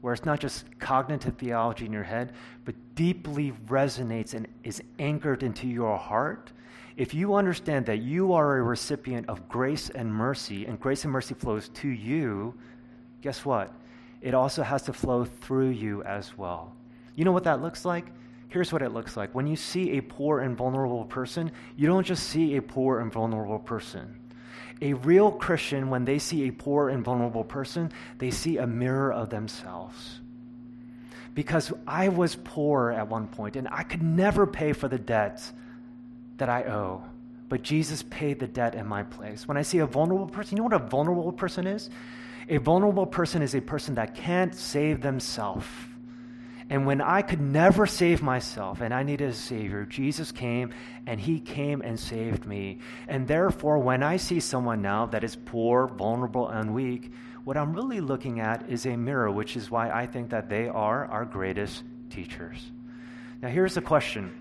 where 0.00 0.14
it's 0.14 0.24
not 0.24 0.38
just 0.38 0.64
cognitive 0.78 1.36
theology 1.36 1.86
in 1.86 1.92
your 1.92 2.04
head, 2.04 2.32
but 2.64 2.74
deeply 2.94 3.52
resonates 3.66 4.34
and 4.34 4.46
is 4.62 4.80
anchored 4.98 5.42
into 5.42 5.66
your 5.66 5.98
heart, 5.98 6.52
if 6.96 7.14
you 7.14 7.34
understand 7.34 7.86
that 7.86 7.98
you 7.98 8.32
are 8.34 8.58
a 8.58 8.62
recipient 8.62 9.28
of 9.28 9.48
grace 9.48 9.90
and 9.90 10.14
mercy, 10.14 10.66
and 10.66 10.78
grace 10.78 11.04
and 11.04 11.12
mercy 11.12 11.34
flows 11.34 11.68
to 11.70 11.88
you, 11.88 12.54
guess 13.22 13.44
what? 13.44 13.72
It 14.20 14.34
also 14.34 14.62
has 14.62 14.82
to 14.82 14.92
flow 14.92 15.24
through 15.24 15.70
you 15.70 16.02
as 16.02 16.36
well. 16.36 16.74
You 17.14 17.24
know 17.24 17.32
what 17.32 17.44
that 17.44 17.62
looks 17.62 17.84
like? 17.84 18.06
Here's 18.48 18.72
what 18.72 18.82
it 18.82 18.90
looks 18.90 19.16
like. 19.16 19.34
When 19.34 19.46
you 19.46 19.56
see 19.56 19.92
a 19.92 20.02
poor 20.02 20.40
and 20.40 20.56
vulnerable 20.56 21.04
person, 21.04 21.52
you 21.76 21.86
don't 21.86 22.06
just 22.06 22.24
see 22.24 22.56
a 22.56 22.62
poor 22.62 23.00
and 23.00 23.12
vulnerable 23.12 23.60
person. 23.60 24.16
A 24.82 24.94
real 24.94 25.30
Christian, 25.30 25.90
when 25.90 26.04
they 26.04 26.18
see 26.18 26.48
a 26.48 26.52
poor 26.52 26.88
and 26.88 27.04
vulnerable 27.04 27.44
person, 27.44 27.92
they 28.18 28.30
see 28.30 28.58
a 28.58 28.66
mirror 28.66 29.12
of 29.12 29.30
themselves. 29.30 30.20
Because 31.34 31.72
I 31.86 32.08
was 32.08 32.34
poor 32.34 32.90
at 32.90 33.08
one 33.08 33.28
point 33.28 33.56
and 33.56 33.68
I 33.70 33.84
could 33.84 34.02
never 34.02 34.46
pay 34.46 34.72
for 34.72 34.88
the 34.88 34.98
debts 34.98 35.52
that 36.38 36.48
I 36.48 36.64
owe. 36.64 37.04
But 37.48 37.62
Jesus 37.62 38.02
paid 38.02 38.40
the 38.40 38.48
debt 38.48 38.74
in 38.74 38.86
my 38.86 39.02
place. 39.04 39.46
When 39.46 39.56
I 39.56 39.62
see 39.62 39.78
a 39.78 39.86
vulnerable 39.86 40.26
person, 40.26 40.56
you 40.56 40.62
know 40.62 40.68
what 40.68 40.82
a 40.82 40.86
vulnerable 40.86 41.32
person 41.32 41.66
is? 41.66 41.90
A 42.50 42.58
vulnerable 42.58 43.06
person 43.06 43.42
is 43.42 43.54
a 43.54 43.60
person 43.60 43.94
that 43.94 44.16
can't 44.16 44.54
save 44.54 45.00
themselves. 45.00 45.66
And 46.68 46.84
when 46.84 47.00
I 47.00 47.22
could 47.22 47.40
never 47.40 47.86
save 47.86 48.22
myself 48.22 48.80
and 48.80 48.92
I 48.92 49.04
needed 49.04 49.30
a 49.30 49.34
Savior, 49.34 49.84
Jesus 49.84 50.32
came 50.32 50.70
and 51.06 51.20
He 51.20 51.38
came 51.38 51.80
and 51.80 51.98
saved 51.98 52.46
me. 52.46 52.78
And 53.06 53.26
therefore, 53.26 53.78
when 53.78 54.02
I 54.02 54.16
see 54.16 54.40
someone 54.40 54.82
now 54.82 55.06
that 55.06 55.22
is 55.22 55.36
poor, 55.36 55.86
vulnerable, 55.86 56.48
and 56.48 56.74
weak, 56.74 57.12
what 57.44 57.56
I'm 57.56 57.72
really 57.72 58.00
looking 58.00 58.40
at 58.40 58.68
is 58.68 58.84
a 58.84 58.96
mirror, 58.96 59.30
which 59.30 59.56
is 59.56 59.70
why 59.70 59.90
I 59.90 60.06
think 60.06 60.30
that 60.30 60.48
they 60.48 60.68
are 60.68 61.06
our 61.06 61.24
greatest 61.24 61.84
teachers. 62.10 62.70
Now, 63.42 63.48
here's 63.48 63.74
the 63.74 63.80
question 63.80 64.32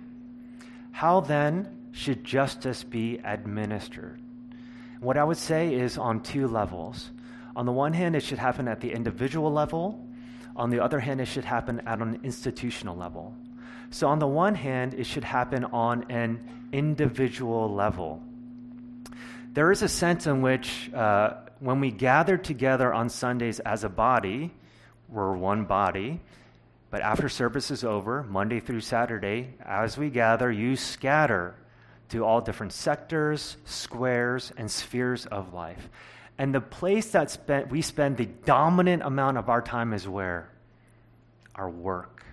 How 0.91 1.21
then 1.21 1.67
should 1.91 2.23
justice 2.23 2.83
be 2.83 3.19
administered? 3.23 4.19
What 4.99 5.17
I 5.17 5.23
would 5.23 5.37
say 5.37 5.73
is 5.75 5.97
on 5.97 6.21
two 6.21 6.47
levels. 6.47 7.11
On 7.59 7.65
the 7.65 7.73
one 7.73 7.91
hand, 7.91 8.15
it 8.15 8.23
should 8.23 8.37
happen 8.37 8.69
at 8.69 8.79
the 8.79 8.89
individual 8.89 9.51
level. 9.51 10.07
On 10.55 10.69
the 10.69 10.79
other 10.79 10.97
hand, 10.97 11.19
it 11.19 11.25
should 11.25 11.43
happen 11.43 11.81
at 11.85 11.99
an 11.99 12.21
institutional 12.23 12.95
level. 12.95 13.35
So, 13.89 14.07
on 14.07 14.17
the 14.17 14.27
one 14.27 14.55
hand, 14.55 14.93
it 14.93 15.03
should 15.03 15.25
happen 15.25 15.65
on 15.65 16.09
an 16.09 16.69
individual 16.71 17.75
level. 17.75 18.23
There 19.51 19.73
is 19.73 19.81
a 19.81 19.89
sense 19.89 20.25
in 20.25 20.41
which 20.41 20.89
uh, 20.93 21.33
when 21.59 21.81
we 21.81 21.91
gather 21.91 22.37
together 22.37 22.93
on 22.93 23.09
Sundays 23.09 23.59
as 23.59 23.83
a 23.83 23.89
body, 23.89 24.51
we're 25.09 25.35
one 25.35 25.65
body. 25.65 26.21
But 26.89 27.01
after 27.01 27.27
service 27.27 27.71
is 27.71 27.83
over, 27.83 28.23
Monday 28.23 28.61
through 28.61 28.79
Saturday, 28.79 29.55
as 29.65 29.97
we 29.97 30.09
gather, 30.09 30.49
you 30.49 30.77
scatter 30.77 31.55
to 32.07 32.23
all 32.23 32.39
different 32.39 32.71
sectors, 32.71 33.57
squares, 33.65 34.53
and 34.55 34.71
spheres 34.71 35.25
of 35.25 35.53
life. 35.53 35.89
And 36.39 36.55
the 36.55 36.61
place 36.61 37.11
that 37.11 37.29
spent, 37.29 37.69
we 37.69 37.81
spend 37.81 38.15
the 38.15 38.25
dominant 38.25 39.03
amount 39.03 39.37
of 39.37 39.49
our 39.49 39.61
time 39.61 39.91
is 39.91 40.07
where? 40.07 40.49
Our 41.53 41.69
work. 41.69 42.23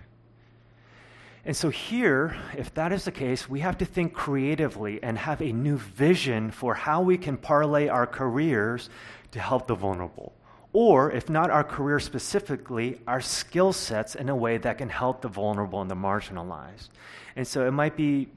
And 1.43 1.55
so, 1.55 1.69
here, 1.69 2.35
if 2.57 2.73
that 2.75 2.93
is 2.93 3.03
the 3.03 3.11
case, 3.11 3.49
we 3.49 3.59
have 3.59 3.77
to 3.79 3.85
think 3.85 4.13
creatively 4.13 5.03
and 5.03 5.17
have 5.17 5.41
a 5.41 5.51
new 5.51 5.77
vision 5.77 6.51
for 6.51 6.73
how 6.73 7.01
we 7.01 7.17
can 7.17 7.35
parlay 7.35 7.89
our 7.89 8.07
careers 8.07 8.89
to 9.31 9.39
help 9.41 9.67
the 9.67 9.75
vulnerable. 9.75 10.33
Or, 10.71 11.11
if 11.11 11.29
not 11.29 11.51
our 11.51 11.65
career 11.65 11.99
specifically, 11.99 13.01
our 13.07 13.19
skill 13.19 13.73
sets 13.73 14.15
in 14.15 14.29
a 14.29 14.35
way 14.35 14.57
that 14.57 14.77
can 14.77 14.87
help 14.87 15.21
the 15.21 15.27
vulnerable 15.27 15.81
and 15.81 15.91
the 15.91 15.95
marginalized. 15.95 16.89
And 17.35 17.45
so, 17.45 17.67
it 17.67 17.71
might 17.71 17.97
be 17.97 18.29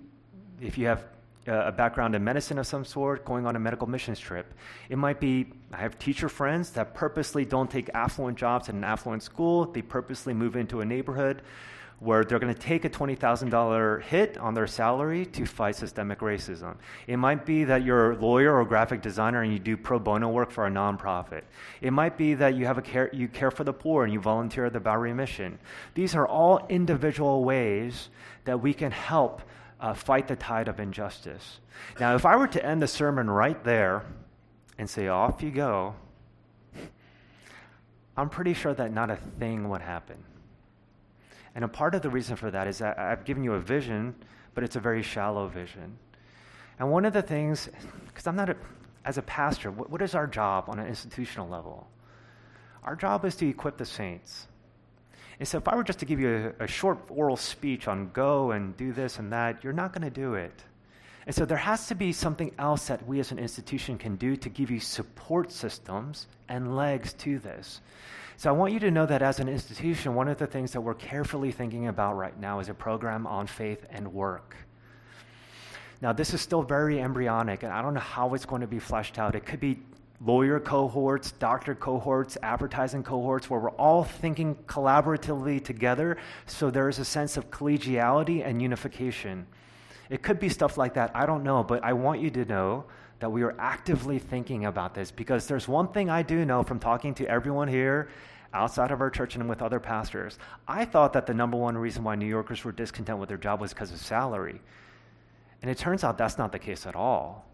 if 0.60 0.78
you 0.78 0.88
have 0.88 1.04
a 1.50 1.72
background 1.72 2.14
in 2.14 2.22
medicine 2.22 2.58
of 2.58 2.66
some 2.66 2.84
sort, 2.84 3.24
going 3.24 3.46
on 3.46 3.56
a 3.56 3.58
medical 3.58 3.86
missions 3.86 4.18
trip. 4.18 4.54
It 4.88 4.98
might 4.98 5.20
be 5.20 5.52
I 5.72 5.78
have 5.78 5.98
teacher 5.98 6.28
friends 6.28 6.70
that 6.72 6.94
purposely 6.94 7.44
don't 7.44 7.70
take 7.70 7.90
affluent 7.94 8.38
jobs 8.38 8.68
in 8.68 8.76
an 8.76 8.84
affluent 8.84 9.22
school. 9.22 9.66
They 9.66 9.82
purposely 9.82 10.34
move 10.34 10.56
into 10.56 10.80
a 10.80 10.84
neighborhood 10.84 11.42
where 12.00 12.24
they're 12.24 12.38
going 12.38 12.52
to 12.52 12.58
take 12.58 12.86
a 12.86 12.90
$20,000 12.90 14.02
hit 14.02 14.38
on 14.38 14.54
their 14.54 14.66
salary 14.66 15.26
to 15.26 15.44
fight 15.44 15.76
systemic 15.76 16.20
racism. 16.20 16.76
It 17.06 17.18
might 17.18 17.44
be 17.44 17.64
that 17.64 17.84
you're 17.84 18.12
a 18.12 18.16
lawyer 18.16 18.56
or 18.56 18.64
graphic 18.64 19.02
designer 19.02 19.42
and 19.42 19.52
you 19.52 19.58
do 19.58 19.76
pro 19.76 19.98
bono 19.98 20.30
work 20.30 20.50
for 20.50 20.66
a 20.66 20.70
nonprofit. 20.70 21.42
It 21.82 21.92
might 21.92 22.16
be 22.16 22.32
that 22.34 22.54
you 22.54 22.64
have 22.64 22.78
a 22.78 22.82
care, 22.82 23.10
you 23.12 23.28
care 23.28 23.50
for 23.50 23.64
the 23.64 23.74
poor 23.74 24.04
and 24.04 24.12
you 24.14 24.18
volunteer 24.18 24.64
at 24.64 24.72
the 24.72 24.80
Bowery 24.80 25.12
Mission. 25.12 25.58
These 25.94 26.14
are 26.14 26.26
all 26.26 26.64
individual 26.70 27.44
ways 27.44 28.08
that 28.46 28.62
we 28.62 28.72
can 28.72 28.92
help 28.92 29.42
uh, 29.80 29.94
fight 29.94 30.28
the 30.28 30.36
tide 30.36 30.68
of 30.68 30.78
injustice. 30.78 31.60
Now, 31.98 32.14
if 32.14 32.26
I 32.26 32.36
were 32.36 32.48
to 32.48 32.64
end 32.64 32.82
the 32.82 32.88
sermon 32.88 33.28
right 33.28 33.62
there 33.64 34.04
and 34.78 34.88
say, 34.88 35.08
off 35.08 35.42
you 35.42 35.50
go, 35.50 35.94
I'm 38.16 38.28
pretty 38.28 38.54
sure 38.54 38.74
that 38.74 38.92
not 38.92 39.10
a 39.10 39.16
thing 39.38 39.68
would 39.70 39.80
happen. 39.80 40.22
And 41.54 41.64
a 41.64 41.68
part 41.68 41.94
of 41.94 42.02
the 42.02 42.10
reason 42.10 42.36
for 42.36 42.50
that 42.50 42.66
is 42.66 42.78
that 42.78 42.98
I've 42.98 43.24
given 43.24 43.42
you 43.42 43.54
a 43.54 43.60
vision, 43.60 44.14
but 44.54 44.62
it's 44.62 44.76
a 44.76 44.80
very 44.80 45.02
shallow 45.02 45.48
vision. 45.48 45.96
And 46.78 46.90
one 46.90 47.04
of 47.04 47.12
the 47.12 47.22
things, 47.22 47.68
because 48.06 48.26
I'm 48.26 48.36
not 48.36 48.50
a, 48.50 48.56
as 49.04 49.18
a 49.18 49.22
pastor, 49.22 49.70
what, 49.70 49.90
what 49.90 50.02
is 50.02 50.14
our 50.14 50.26
job 50.26 50.68
on 50.68 50.78
an 50.78 50.86
institutional 50.86 51.48
level? 51.48 51.88
Our 52.84 52.96
job 52.96 53.24
is 53.24 53.34
to 53.36 53.48
equip 53.48 53.76
the 53.78 53.84
saints. 53.84 54.46
And 55.40 55.48
so, 55.48 55.56
if 55.56 55.66
I 55.66 55.74
were 55.74 55.82
just 55.82 56.00
to 56.00 56.04
give 56.04 56.20
you 56.20 56.52
a, 56.60 56.64
a 56.64 56.66
short 56.66 56.98
oral 57.08 57.36
speech 57.36 57.88
on 57.88 58.10
go 58.12 58.50
and 58.50 58.76
do 58.76 58.92
this 58.92 59.18
and 59.18 59.32
that, 59.32 59.64
you're 59.64 59.72
not 59.72 59.94
going 59.94 60.04
to 60.04 60.10
do 60.10 60.34
it. 60.34 60.52
And 61.24 61.34
so, 61.34 61.46
there 61.46 61.56
has 61.56 61.86
to 61.86 61.94
be 61.94 62.12
something 62.12 62.52
else 62.58 62.88
that 62.88 63.06
we 63.06 63.20
as 63.20 63.32
an 63.32 63.38
institution 63.38 63.96
can 63.96 64.16
do 64.16 64.36
to 64.36 64.50
give 64.50 64.70
you 64.70 64.78
support 64.78 65.50
systems 65.50 66.26
and 66.50 66.76
legs 66.76 67.14
to 67.14 67.38
this. 67.38 67.80
So, 68.36 68.50
I 68.50 68.52
want 68.52 68.74
you 68.74 68.80
to 68.80 68.90
know 68.90 69.06
that 69.06 69.22
as 69.22 69.40
an 69.40 69.48
institution, 69.48 70.14
one 70.14 70.28
of 70.28 70.36
the 70.36 70.46
things 70.46 70.72
that 70.72 70.82
we're 70.82 70.92
carefully 70.92 71.52
thinking 71.52 71.88
about 71.88 72.18
right 72.18 72.38
now 72.38 72.60
is 72.60 72.68
a 72.68 72.74
program 72.74 73.26
on 73.26 73.46
faith 73.46 73.86
and 73.88 74.12
work. 74.12 74.54
Now, 76.02 76.12
this 76.12 76.34
is 76.34 76.42
still 76.42 76.62
very 76.62 77.00
embryonic, 77.00 77.62
and 77.62 77.72
I 77.72 77.80
don't 77.80 77.94
know 77.94 78.00
how 78.00 78.34
it's 78.34 78.44
going 78.44 78.60
to 78.60 78.66
be 78.66 78.78
fleshed 78.78 79.18
out. 79.18 79.34
It 79.34 79.46
could 79.46 79.60
be 79.60 79.78
lawyer 80.20 80.60
cohorts, 80.60 81.32
doctor 81.32 81.74
cohorts, 81.74 82.36
advertising 82.42 83.02
cohorts, 83.02 83.48
where 83.48 83.60
we're 83.60 83.70
all 83.70 84.04
thinking 84.04 84.54
collaboratively 84.66 85.64
together 85.64 86.16
so 86.46 86.70
there 86.70 86.88
is 86.88 86.98
a 86.98 87.04
sense 87.04 87.36
of 87.36 87.50
collegiality 87.50 88.44
and 88.44 88.60
unification. 88.60 89.46
It 90.10 90.22
could 90.22 90.38
be 90.38 90.48
stuff 90.48 90.76
like 90.76 90.94
that. 90.94 91.10
I 91.14 91.24
don't 91.24 91.44
know, 91.44 91.62
but 91.62 91.82
I 91.84 91.92
want 91.94 92.20
you 92.20 92.30
to 92.30 92.44
know 92.44 92.84
that 93.20 93.30
we 93.30 93.42
are 93.42 93.54
actively 93.58 94.18
thinking 94.18 94.64
about 94.66 94.94
this 94.94 95.10
because 95.10 95.46
there's 95.46 95.68
one 95.68 95.88
thing 95.88 96.10
I 96.10 96.22
do 96.22 96.44
know 96.44 96.62
from 96.62 96.78
talking 96.78 97.14
to 97.14 97.26
everyone 97.26 97.68
here 97.68 98.08
outside 98.52 98.90
of 98.90 99.00
our 99.00 99.10
church 99.10 99.36
and 99.36 99.48
with 99.48 99.62
other 99.62 99.78
pastors. 99.78 100.38
I 100.66 100.84
thought 100.84 101.12
that 101.12 101.26
the 101.26 101.34
number 101.34 101.56
one 101.56 101.78
reason 101.78 102.02
why 102.02 102.16
New 102.16 102.26
Yorkers 102.26 102.64
were 102.64 102.72
discontent 102.72 103.18
with 103.18 103.28
their 103.28 103.38
job 103.38 103.60
was 103.60 103.72
because 103.72 103.92
of 103.92 103.98
salary. 103.98 104.60
And 105.62 105.70
it 105.70 105.78
turns 105.78 106.02
out 106.02 106.18
that's 106.18 106.38
not 106.38 106.52
the 106.52 106.58
case 106.58 106.86
at 106.86 106.96
all. 106.96 107.46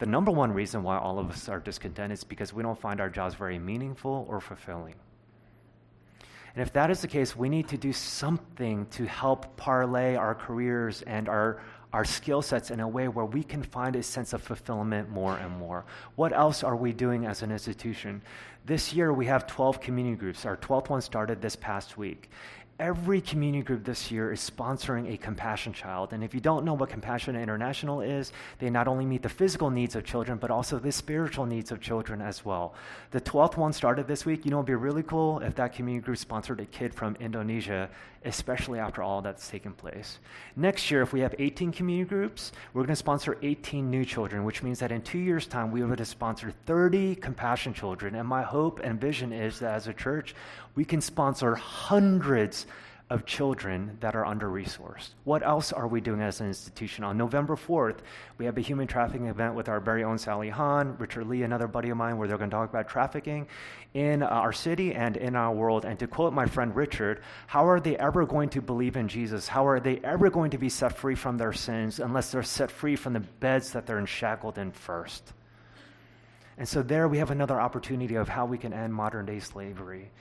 The 0.00 0.06
number 0.06 0.30
one 0.30 0.50
reason 0.50 0.82
why 0.82 0.96
all 0.96 1.18
of 1.18 1.30
us 1.30 1.46
are 1.50 1.60
discontent 1.60 2.10
is 2.10 2.24
because 2.24 2.54
we 2.54 2.62
don't 2.62 2.78
find 2.80 3.02
our 3.02 3.10
jobs 3.10 3.34
very 3.34 3.58
meaningful 3.58 4.26
or 4.30 4.40
fulfilling. 4.40 4.94
And 6.54 6.62
if 6.62 6.72
that 6.72 6.90
is 6.90 7.02
the 7.02 7.06
case, 7.06 7.36
we 7.36 7.50
need 7.50 7.68
to 7.68 7.76
do 7.76 7.92
something 7.92 8.86
to 8.92 9.04
help 9.04 9.54
parlay 9.58 10.16
our 10.16 10.34
careers 10.34 11.02
and 11.02 11.28
our, 11.28 11.60
our 11.92 12.06
skill 12.06 12.40
sets 12.40 12.70
in 12.70 12.80
a 12.80 12.88
way 12.88 13.08
where 13.08 13.26
we 13.26 13.42
can 13.42 13.62
find 13.62 13.94
a 13.94 14.02
sense 14.02 14.32
of 14.32 14.42
fulfillment 14.42 15.10
more 15.10 15.36
and 15.36 15.54
more. 15.58 15.84
What 16.16 16.32
else 16.32 16.64
are 16.64 16.76
we 16.76 16.94
doing 16.94 17.26
as 17.26 17.42
an 17.42 17.52
institution? 17.52 18.22
This 18.64 18.94
year 18.94 19.12
we 19.12 19.26
have 19.26 19.46
12 19.46 19.82
community 19.82 20.16
groups. 20.16 20.46
Our 20.46 20.56
12th 20.56 20.88
one 20.88 21.02
started 21.02 21.42
this 21.42 21.56
past 21.56 21.98
week 21.98 22.30
every 22.80 23.20
community 23.20 23.62
group 23.62 23.84
this 23.84 24.10
year 24.10 24.32
is 24.32 24.40
sponsoring 24.40 25.12
a 25.12 25.16
compassion 25.18 25.72
child. 25.72 26.12
And 26.12 26.24
if 26.24 26.34
you 26.34 26.40
don't 26.40 26.64
know 26.64 26.72
what 26.72 26.88
Compassion 26.88 27.36
International 27.36 28.00
is, 28.00 28.32
they 28.58 28.70
not 28.70 28.88
only 28.88 29.04
meet 29.04 29.22
the 29.22 29.28
physical 29.28 29.70
needs 29.70 29.94
of 29.94 30.04
children, 30.04 30.38
but 30.38 30.50
also 30.50 30.78
the 30.78 30.90
spiritual 30.90 31.44
needs 31.44 31.70
of 31.70 31.80
children 31.80 32.22
as 32.22 32.44
well. 32.44 32.74
The 33.10 33.20
12th 33.20 33.58
one 33.58 33.74
started 33.74 34.08
this 34.08 34.24
week. 34.24 34.44
You 34.46 34.50
know, 34.50 34.58
it'd 34.58 34.66
be 34.66 34.74
really 34.74 35.02
cool 35.02 35.40
if 35.40 35.54
that 35.56 35.74
community 35.74 36.04
group 36.04 36.16
sponsored 36.16 36.58
a 36.60 36.64
kid 36.64 36.94
from 36.94 37.16
Indonesia, 37.20 37.90
especially 38.24 38.78
after 38.78 39.02
all 39.02 39.22
that's 39.22 39.48
taken 39.48 39.72
place. 39.72 40.18
Next 40.54 40.90
year, 40.90 41.00
if 41.02 41.12
we 41.12 41.20
have 41.20 41.34
18 41.38 41.72
community 41.72 42.08
groups, 42.08 42.52
we're 42.74 42.82
going 42.82 42.88
to 42.88 42.96
sponsor 42.96 43.38
18 43.42 43.90
new 43.90 44.04
children, 44.04 44.44
which 44.44 44.62
means 44.62 44.78
that 44.80 44.92
in 44.92 45.00
two 45.02 45.18
years' 45.18 45.46
time, 45.46 45.70
we 45.70 45.82
would 45.82 45.98
to 45.98 46.04
sponsor 46.04 46.52
30 46.66 47.14
compassion 47.14 47.72
children. 47.72 48.14
And 48.14 48.28
my 48.28 48.42
hope 48.42 48.80
and 48.82 49.00
vision 49.00 49.32
is 49.32 49.60
that 49.60 49.74
as 49.74 49.86
a 49.86 49.94
church, 49.94 50.34
we 50.74 50.84
can 50.84 51.00
sponsor 51.00 51.54
hundreds 51.54 52.66
of 53.10 53.26
children 53.26 53.96
that 53.98 54.14
are 54.14 54.24
under 54.24 54.48
resourced. 54.48 55.08
What 55.24 55.42
else 55.42 55.72
are 55.72 55.88
we 55.88 56.00
doing 56.00 56.20
as 56.20 56.40
an 56.40 56.46
institution? 56.46 57.02
On 57.02 57.18
November 57.18 57.56
4th, 57.56 57.98
we 58.38 58.44
have 58.44 58.56
a 58.56 58.60
human 58.60 58.86
trafficking 58.86 59.26
event 59.26 59.56
with 59.56 59.68
our 59.68 59.80
very 59.80 60.04
own 60.04 60.16
Sally 60.16 60.48
Hahn, 60.48 60.96
Richard 60.96 61.26
Lee, 61.26 61.42
another 61.42 61.66
buddy 61.66 61.90
of 61.90 61.96
mine, 61.96 62.18
where 62.18 62.28
they're 62.28 62.38
going 62.38 62.50
to 62.50 62.56
talk 62.56 62.70
about 62.70 62.88
trafficking 62.88 63.48
in 63.94 64.22
uh, 64.22 64.26
our 64.26 64.52
city 64.52 64.94
and 64.94 65.16
in 65.16 65.34
our 65.34 65.52
world. 65.52 65.84
And 65.84 65.98
to 65.98 66.06
quote 66.06 66.32
my 66.32 66.46
friend 66.46 66.74
Richard, 66.76 67.20
how 67.48 67.68
are 67.68 67.80
they 67.80 67.96
ever 67.96 68.24
going 68.26 68.48
to 68.50 68.62
believe 68.62 68.96
in 68.96 69.08
Jesus? 69.08 69.48
How 69.48 69.66
are 69.66 69.80
they 69.80 69.98
ever 70.04 70.30
going 70.30 70.52
to 70.52 70.58
be 70.58 70.68
set 70.68 70.96
free 70.96 71.16
from 71.16 71.36
their 71.36 71.52
sins 71.52 71.98
unless 71.98 72.30
they're 72.30 72.44
set 72.44 72.70
free 72.70 72.94
from 72.94 73.14
the 73.14 73.20
beds 73.20 73.72
that 73.72 73.86
they're 73.86 73.98
enshackled 73.98 74.56
in 74.56 74.70
first? 74.70 75.32
And 76.58 76.68
so 76.68 76.80
there 76.80 77.08
we 77.08 77.18
have 77.18 77.32
another 77.32 77.60
opportunity 77.60 78.14
of 78.14 78.28
how 78.28 78.46
we 78.46 78.58
can 78.58 78.72
end 78.72 78.94
modern 78.94 79.26
day 79.26 79.40
slavery. 79.40 80.12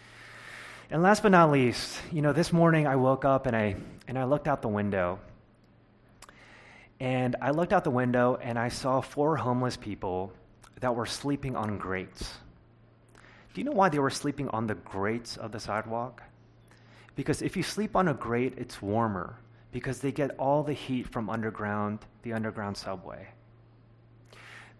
And 0.91 1.03
last 1.03 1.21
but 1.21 1.29
not 1.29 1.51
least, 1.51 2.01
you 2.11 2.23
know, 2.23 2.33
this 2.33 2.51
morning 2.51 2.87
I 2.87 2.95
woke 2.95 3.23
up 3.23 3.45
and 3.45 3.55
I, 3.55 3.75
and 4.07 4.17
I 4.17 4.23
looked 4.23 4.47
out 4.47 4.63
the 4.63 4.67
window. 4.67 5.19
And 6.99 7.35
I 7.43 7.51
looked 7.51 7.73
out 7.73 7.83
the 7.83 7.91
window 7.91 8.39
and 8.41 8.57
I 8.57 8.69
saw 8.69 8.99
four 8.99 9.37
homeless 9.37 9.77
people 9.77 10.33
that 10.79 10.95
were 10.95 11.05
sleeping 11.05 11.55
on 11.55 11.77
grates. 11.77 12.33
Do 13.53 13.61
you 13.61 13.65
know 13.65 13.71
why 13.71 13.89
they 13.89 13.99
were 13.99 14.09
sleeping 14.09 14.49
on 14.49 14.65
the 14.65 14.73
grates 14.73 15.37
of 15.37 15.51
the 15.51 15.59
sidewalk? 15.59 16.23
Because 17.15 17.43
if 17.43 17.55
you 17.55 17.61
sleep 17.61 17.95
on 17.95 18.07
a 18.07 18.15
grate, 18.15 18.55
it's 18.57 18.81
warmer 18.81 19.37
because 19.71 19.99
they 19.99 20.11
get 20.11 20.31
all 20.39 20.63
the 20.63 20.73
heat 20.73 21.07
from 21.07 21.29
underground, 21.29 21.99
the 22.23 22.33
underground 22.33 22.75
subway. 22.75 23.27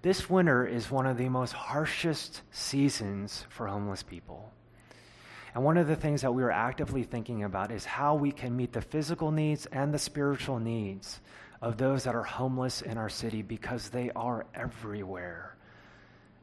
This 0.01 0.27
winter 0.27 0.65
is 0.65 0.89
one 0.89 1.05
of 1.05 1.17
the 1.17 1.29
most 1.29 1.53
harshest 1.53 2.41
seasons 2.49 3.45
for 3.49 3.67
homeless 3.67 4.01
people. 4.01 4.51
And 5.55 5.63
one 5.63 5.77
of 5.77 5.87
the 5.87 5.95
things 5.95 6.21
that 6.21 6.33
we 6.33 6.43
are 6.43 6.51
actively 6.51 7.03
thinking 7.03 7.43
about 7.43 7.71
is 7.71 7.85
how 7.85 8.15
we 8.15 8.31
can 8.31 8.55
meet 8.55 8.73
the 8.73 8.81
physical 8.81 9.31
needs 9.31 9.65
and 9.67 9.93
the 9.93 9.99
spiritual 9.99 10.59
needs 10.59 11.19
of 11.61 11.77
those 11.77 12.03
that 12.03 12.15
are 12.15 12.23
homeless 12.23 12.81
in 12.81 12.97
our 12.97 13.09
city 13.09 13.41
because 13.41 13.89
they 13.89 14.11
are 14.15 14.45
everywhere. 14.53 15.55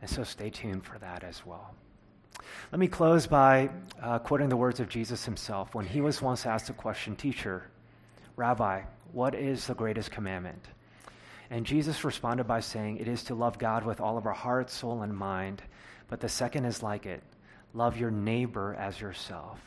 And 0.01 0.11
so 0.11 0.25
stay 0.25 0.51
tuned 0.51 0.85
for 0.85 0.99
that 0.99 1.25
as 1.25 1.45
well. 1.47 1.75
Let 2.73 2.79
me 2.79 2.89
close 2.89 3.27
by 3.27 3.71
uh, 4.03 4.19
quoting 4.19 4.49
the 4.49 4.57
words 4.57 4.81
of 4.81 4.89
Jesus 4.89 5.25
himself 5.25 5.75
when 5.75 5.87
he 5.87 6.01
was 6.01 6.21
once 6.21 6.45
asked 6.45 6.69
a 6.69 6.75
question 6.75 7.17
Teacher, 7.17 7.71
Rabbi, 8.35 8.83
what 9.13 9.35
is 9.35 9.67
the 9.67 9.75
greatest 9.75 10.11
commandment? 10.11 10.63
And 11.49 11.65
Jesus 11.65 12.05
responded 12.05 12.45
by 12.45 12.61
saying, 12.61 12.99
It 12.99 13.09
is 13.09 13.25
to 13.25 13.35
love 13.35 13.59
God 13.59 13.85
with 13.85 14.01
all 14.01 14.19
of 14.19 14.27
our 14.27 14.33
heart, 14.33 14.69
soul, 14.69 15.03
and 15.03 15.17
mind. 15.17 15.63
But 16.09 16.21
the 16.21 16.29
second 16.29 16.65
is 16.65 16.83
like 16.83 17.07
it 17.07 17.23
love 17.75 17.97
your 17.97 18.11
neighbor 18.11 18.75
as 18.79 19.01
yourself. 19.01 19.61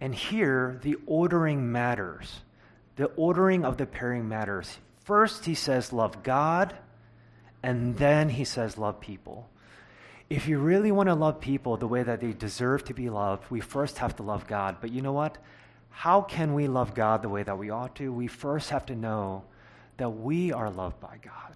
And 0.00 0.14
here, 0.14 0.78
the 0.82 0.96
ordering 1.06 1.72
matters. 1.72 2.42
The 2.96 3.06
ordering 3.16 3.64
of 3.64 3.76
the 3.76 3.86
pairing 3.86 4.28
matters. 4.28 4.78
First, 5.04 5.44
he 5.44 5.54
says, 5.54 5.92
love 5.92 6.22
God, 6.22 6.74
and 7.62 7.96
then 7.96 8.28
he 8.28 8.44
says, 8.44 8.78
love 8.78 9.00
people. 9.00 9.48
If 10.30 10.48
you 10.48 10.58
really 10.58 10.92
want 10.92 11.08
to 11.08 11.14
love 11.14 11.40
people 11.40 11.76
the 11.76 11.86
way 11.86 12.02
that 12.02 12.20
they 12.20 12.32
deserve 12.32 12.84
to 12.84 12.94
be 12.94 13.10
loved, 13.10 13.50
we 13.50 13.60
first 13.60 13.98
have 13.98 14.16
to 14.16 14.22
love 14.22 14.46
God. 14.46 14.76
But 14.80 14.92
you 14.92 15.02
know 15.02 15.12
what? 15.12 15.38
How 15.90 16.22
can 16.22 16.54
we 16.54 16.66
love 16.66 16.94
God 16.94 17.22
the 17.22 17.28
way 17.28 17.42
that 17.42 17.58
we 17.58 17.70
ought 17.70 17.94
to? 17.96 18.12
We 18.12 18.26
first 18.26 18.70
have 18.70 18.86
to 18.86 18.96
know 18.96 19.44
that 19.96 20.10
we 20.10 20.52
are 20.52 20.70
loved 20.70 20.98
by 21.00 21.18
God. 21.22 21.54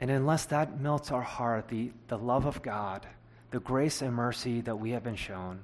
And 0.00 0.10
unless 0.10 0.46
that 0.46 0.80
melts 0.80 1.12
our 1.12 1.22
heart, 1.22 1.68
the, 1.68 1.92
the 2.08 2.18
love 2.18 2.46
of 2.46 2.62
God, 2.62 3.06
the 3.50 3.60
grace 3.60 4.02
and 4.02 4.14
mercy 4.14 4.60
that 4.62 4.76
we 4.76 4.90
have 4.90 5.02
been 5.02 5.16
shown. 5.16 5.60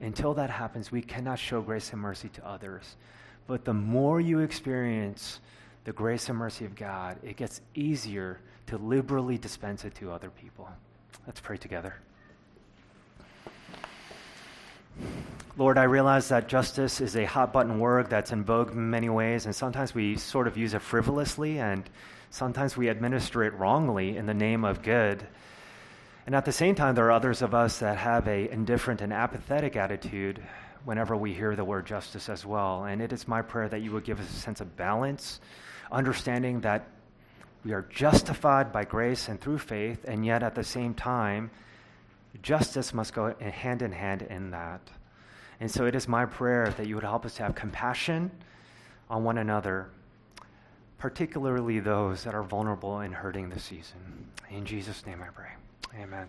Until 0.00 0.34
that 0.34 0.50
happens, 0.50 0.90
we 0.90 1.02
cannot 1.02 1.38
show 1.38 1.60
grace 1.60 1.92
and 1.92 2.00
mercy 2.00 2.28
to 2.30 2.46
others. 2.46 2.96
But 3.46 3.64
the 3.64 3.74
more 3.74 4.20
you 4.20 4.40
experience 4.40 5.40
the 5.84 5.92
grace 5.92 6.28
and 6.28 6.38
mercy 6.38 6.64
of 6.64 6.74
God, 6.74 7.18
it 7.22 7.36
gets 7.36 7.60
easier 7.74 8.40
to 8.68 8.78
liberally 8.78 9.36
dispense 9.36 9.84
it 9.84 9.94
to 9.96 10.12
other 10.12 10.30
people. 10.30 10.68
Let's 11.26 11.40
pray 11.40 11.56
together. 11.56 11.94
Lord, 15.56 15.76
I 15.76 15.84
realize 15.84 16.28
that 16.28 16.48
justice 16.48 17.00
is 17.00 17.16
a 17.16 17.24
hot 17.24 17.52
button 17.52 17.78
word 17.80 18.08
that's 18.08 18.32
in 18.32 18.44
vogue 18.44 18.70
in 18.70 18.88
many 18.88 19.08
ways, 19.08 19.44
and 19.44 19.54
sometimes 19.54 19.94
we 19.94 20.16
sort 20.16 20.46
of 20.46 20.56
use 20.56 20.72
it 20.72 20.80
frivolously, 20.80 21.58
and 21.58 21.88
sometimes 22.30 22.76
we 22.76 22.88
administer 22.88 23.42
it 23.42 23.52
wrongly 23.54 24.16
in 24.16 24.26
the 24.26 24.34
name 24.34 24.64
of 24.64 24.82
good. 24.82 25.26
And 26.26 26.34
at 26.34 26.44
the 26.44 26.52
same 26.52 26.74
time, 26.74 26.94
there 26.94 27.06
are 27.06 27.12
others 27.12 27.42
of 27.42 27.54
us 27.54 27.78
that 27.78 27.96
have 27.96 28.28
a 28.28 28.50
indifferent 28.50 29.00
and 29.00 29.12
apathetic 29.12 29.76
attitude 29.76 30.42
whenever 30.84 31.16
we 31.16 31.34
hear 31.34 31.56
the 31.56 31.64
word 31.64 31.86
justice 31.86 32.28
as 32.28 32.46
well. 32.46 32.84
And 32.84 33.02
it 33.02 33.12
is 33.12 33.26
my 33.26 33.42
prayer 33.42 33.68
that 33.68 33.80
you 33.80 33.92
would 33.92 34.04
give 34.04 34.20
us 34.20 34.30
a 34.30 34.34
sense 34.34 34.60
of 34.60 34.76
balance, 34.76 35.40
understanding 35.90 36.60
that 36.60 36.86
we 37.64 37.72
are 37.72 37.82
justified 37.90 38.72
by 38.72 38.84
grace 38.84 39.28
and 39.28 39.40
through 39.40 39.58
faith, 39.58 40.04
and 40.06 40.24
yet 40.24 40.42
at 40.42 40.54
the 40.54 40.64
same 40.64 40.94
time, 40.94 41.50
justice 42.42 42.94
must 42.94 43.12
go 43.12 43.34
hand 43.40 43.82
in 43.82 43.92
hand 43.92 44.22
in 44.22 44.50
that. 44.52 44.80
And 45.60 45.70
so 45.70 45.84
it 45.84 45.94
is 45.94 46.08
my 46.08 46.24
prayer 46.24 46.72
that 46.78 46.86
you 46.86 46.94
would 46.94 47.04
help 47.04 47.26
us 47.26 47.34
to 47.34 47.42
have 47.42 47.54
compassion 47.54 48.30
on 49.10 49.24
one 49.24 49.36
another, 49.36 49.90
particularly 50.96 51.80
those 51.80 52.24
that 52.24 52.34
are 52.34 52.42
vulnerable 52.42 53.00
and 53.00 53.14
hurting 53.14 53.50
this 53.50 53.64
season. 53.64 54.30
In 54.48 54.64
Jesus' 54.64 55.04
name 55.04 55.20
I 55.22 55.28
pray. 55.28 55.50
Amen. 55.98 56.28